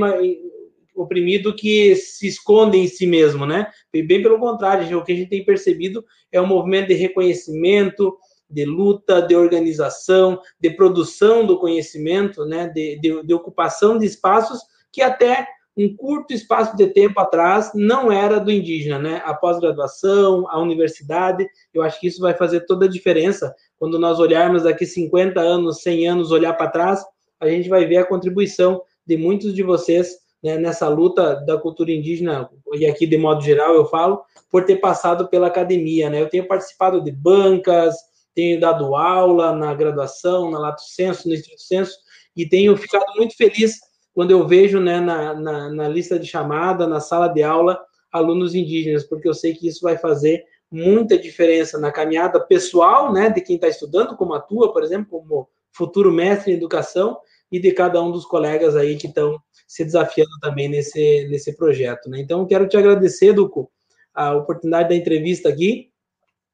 [0.94, 3.68] oprimido que se esconde em si mesmo, né?
[3.92, 8.16] Bem pelo contrário, o que a gente tem percebido é um movimento de reconhecimento,
[8.52, 14.60] de luta, de organização, de produção do conhecimento, né, de, de, de, ocupação de espaços
[14.92, 15.46] que até
[15.76, 19.22] um curto espaço de tempo atrás não era do indígena, né?
[19.24, 24.18] A pós-graduação, a universidade, eu acho que isso vai fazer toda a diferença quando nós
[24.18, 27.02] olharmos daqui 50 anos, 100 anos, olhar para trás,
[27.40, 31.90] a gente vai ver a contribuição de muitos de vocês né, nessa luta da cultura
[31.90, 36.20] indígena, e aqui de modo geral eu falo, por ter passado pela academia, né?
[36.20, 37.94] Eu tenho participado de bancas,
[38.34, 41.98] tenho dado aula na graduação, na Lato Senso, no Instituto Senso,
[42.36, 43.78] e tenho ficado muito feliz
[44.14, 47.80] quando eu vejo né, na, na, na, lista de chamada, na sala de aula,
[48.10, 53.30] alunos indígenas, porque eu sei que isso vai fazer muita diferença na caminhada pessoal, né,
[53.30, 57.18] de quem está estudando, como a tua, por exemplo, como futuro mestre em educação,
[57.50, 62.08] e de cada um dos colegas aí que estão se desafiando também nesse, nesse projeto.
[62.08, 62.20] Né?
[62.20, 63.70] Então, quero te agradecer, Duco,
[64.14, 65.91] a oportunidade da entrevista aqui,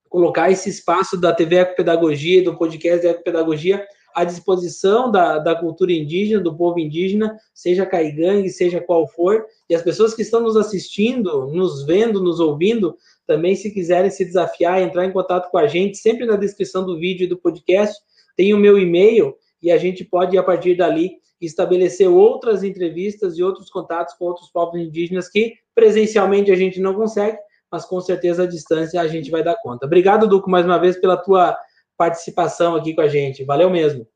[0.09, 6.41] colocar esse espaço da TV Ecopedagogia, do podcast Ecopedagogia, à disposição da, da cultura indígena,
[6.41, 11.47] do povo indígena, seja caigangue, seja qual for, e as pessoas que estão nos assistindo,
[11.49, 12.97] nos vendo, nos ouvindo,
[13.27, 16.99] também se quiserem se desafiar, entrar em contato com a gente, sempre na descrição do
[16.99, 17.97] vídeo e do podcast,
[18.37, 23.43] tem o meu e-mail, e a gente pode, a partir dali, estabelecer outras entrevistas e
[23.43, 27.39] outros contatos com outros povos indígenas que presencialmente a gente não consegue,
[27.71, 29.87] mas com certeza a distância a gente vai dar conta.
[29.87, 31.59] Obrigado, Duco, mais uma vez pela tua
[31.97, 33.45] participação aqui com a gente.
[33.45, 34.07] Valeu mesmo.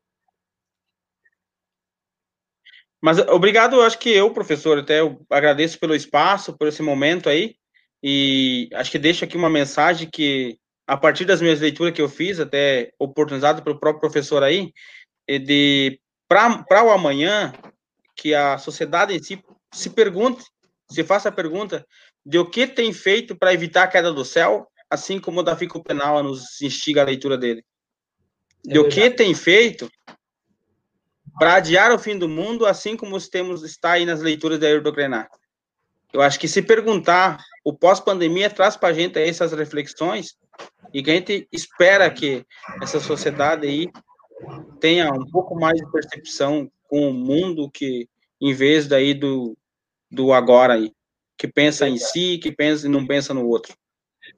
[3.01, 7.55] Mas obrigado, acho que eu, professor, até eu agradeço pelo espaço, por esse momento aí,
[8.01, 12.07] e acho que deixo aqui uma mensagem que, a partir das minhas leituras que eu
[12.07, 14.71] fiz, até oportunizado pelo próprio professor aí,
[15.27, 15.99] de
[16.29, 17.51] para o amanhã,
[18.15, 19.43] que a sociedade em si
[19.73, 20.43] se pergunte,
[20.89, 21.85] se faça a pergunta
[22.25, 25.67] de o que tem feito para evitar a queda do céu, assim como o Davi
[25.67, 27.63] Copenau nos instiga a leitura dele.
[28.67, 29.89] É de o que tem feito
[31.37, 34.93] para adiar o fim do mundo, assim como temos está aí nas leituras da Erdo
[34.93, 35.29] Krenak.
[36.13, 40.35] Eu acho que se perguntar, o pós-pandemia traz para a gente essas reflexões
[40.93, 42.45] e que a gente espera que
[42.81, 43.89] essa sociedade aí
[44.79, 48.07] tenha um pouco mais de percepção com o mundo que
[48.39, 49.57] em vez daí do,
[50.13, 50.91] do agora aí,
[51.37, 53.73] que pensa em si, que pensa e não pensa no outro.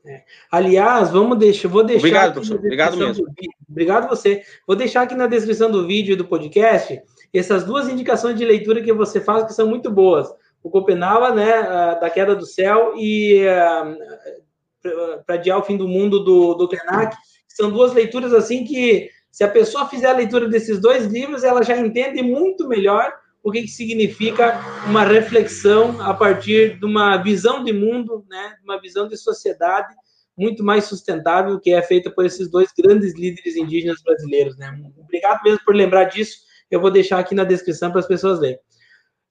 [0.05, 0.23] É.
[0.51, 1.99] Aliás, vamos deixar, vou deixar.
[1.99, 2.57] Obrigado, professor.
[2.57, 3.26] Obrigado mesmo.
[3.69, 4.43] Obrigado você.
[4.65, 7.01] Vou deixar aqui na descrição do vídeo e do podcast
[7.34, 10.28] essas duas indicações de leitura que você faz que são muito boas.
[10.63, 16.23] O Copenhague, né, da queda do céu e uh, para adiar o fim do mundo
[16.23, 17.15] do, do Krenak.
[17.47, 21.61] São duas leituras assim que se a pessoa fizer a leitura desses dois livros, ela
[21.61, 23.13] já entende muito melhor
[23.45, 28.81] o que, que significa uma reflexão a partir de uma visão de mundo, né, uma
[28.81, 29.93] visão de sociedade
[30.35, 34.57] muito mais sustentável que é feita por esses dois grandes líderes indígenas brasileiros.
[34.57, 34.75] Né?
[34.97, 36.39] Obrigado mesmo por lembrar disso.
[36.71, 38.59] Eu vou deixar aqui na descrição para as pessoas lerem.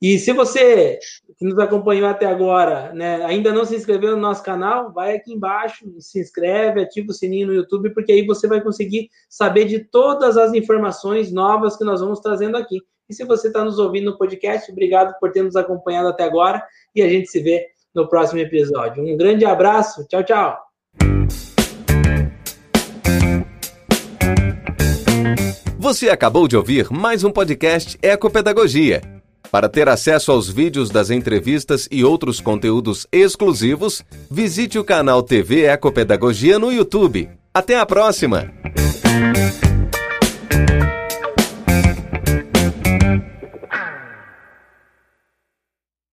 [0.00, 1.00] E se você
[1.36, 5.32] que nos acompanhou até agora, né, ainda não se inscreveu no nosso canal, vai aqui
[5.32, 9.80] embaixo, se inscreve, ativa o sininho no YouTube, porque aí você vai conseguir saber de
[9.80, 12.80] todas as informações novas que nós vamos trazendo aqui.
[13.08, 16.62] E se você está nos ouvindo no podcast, obrigado por ter nos acompanhado até agora
[16.94, 19.04] e a gente se vê no próximo episódio.
[19.04, 20.58] Um grande abraço, tchau, tchau.
[25.78, 29.02] Você acabou de ouvir mais um podcast Ecopedagogia.
[29.50, 35.66] Para ter acesso aos vídeos das entrevistas e outros conteúdos exclusivos, visite o canal TV
[35.66, 37.28] Ecopedagogia no YouTube.
[37.52, 38.50] Até a próxima!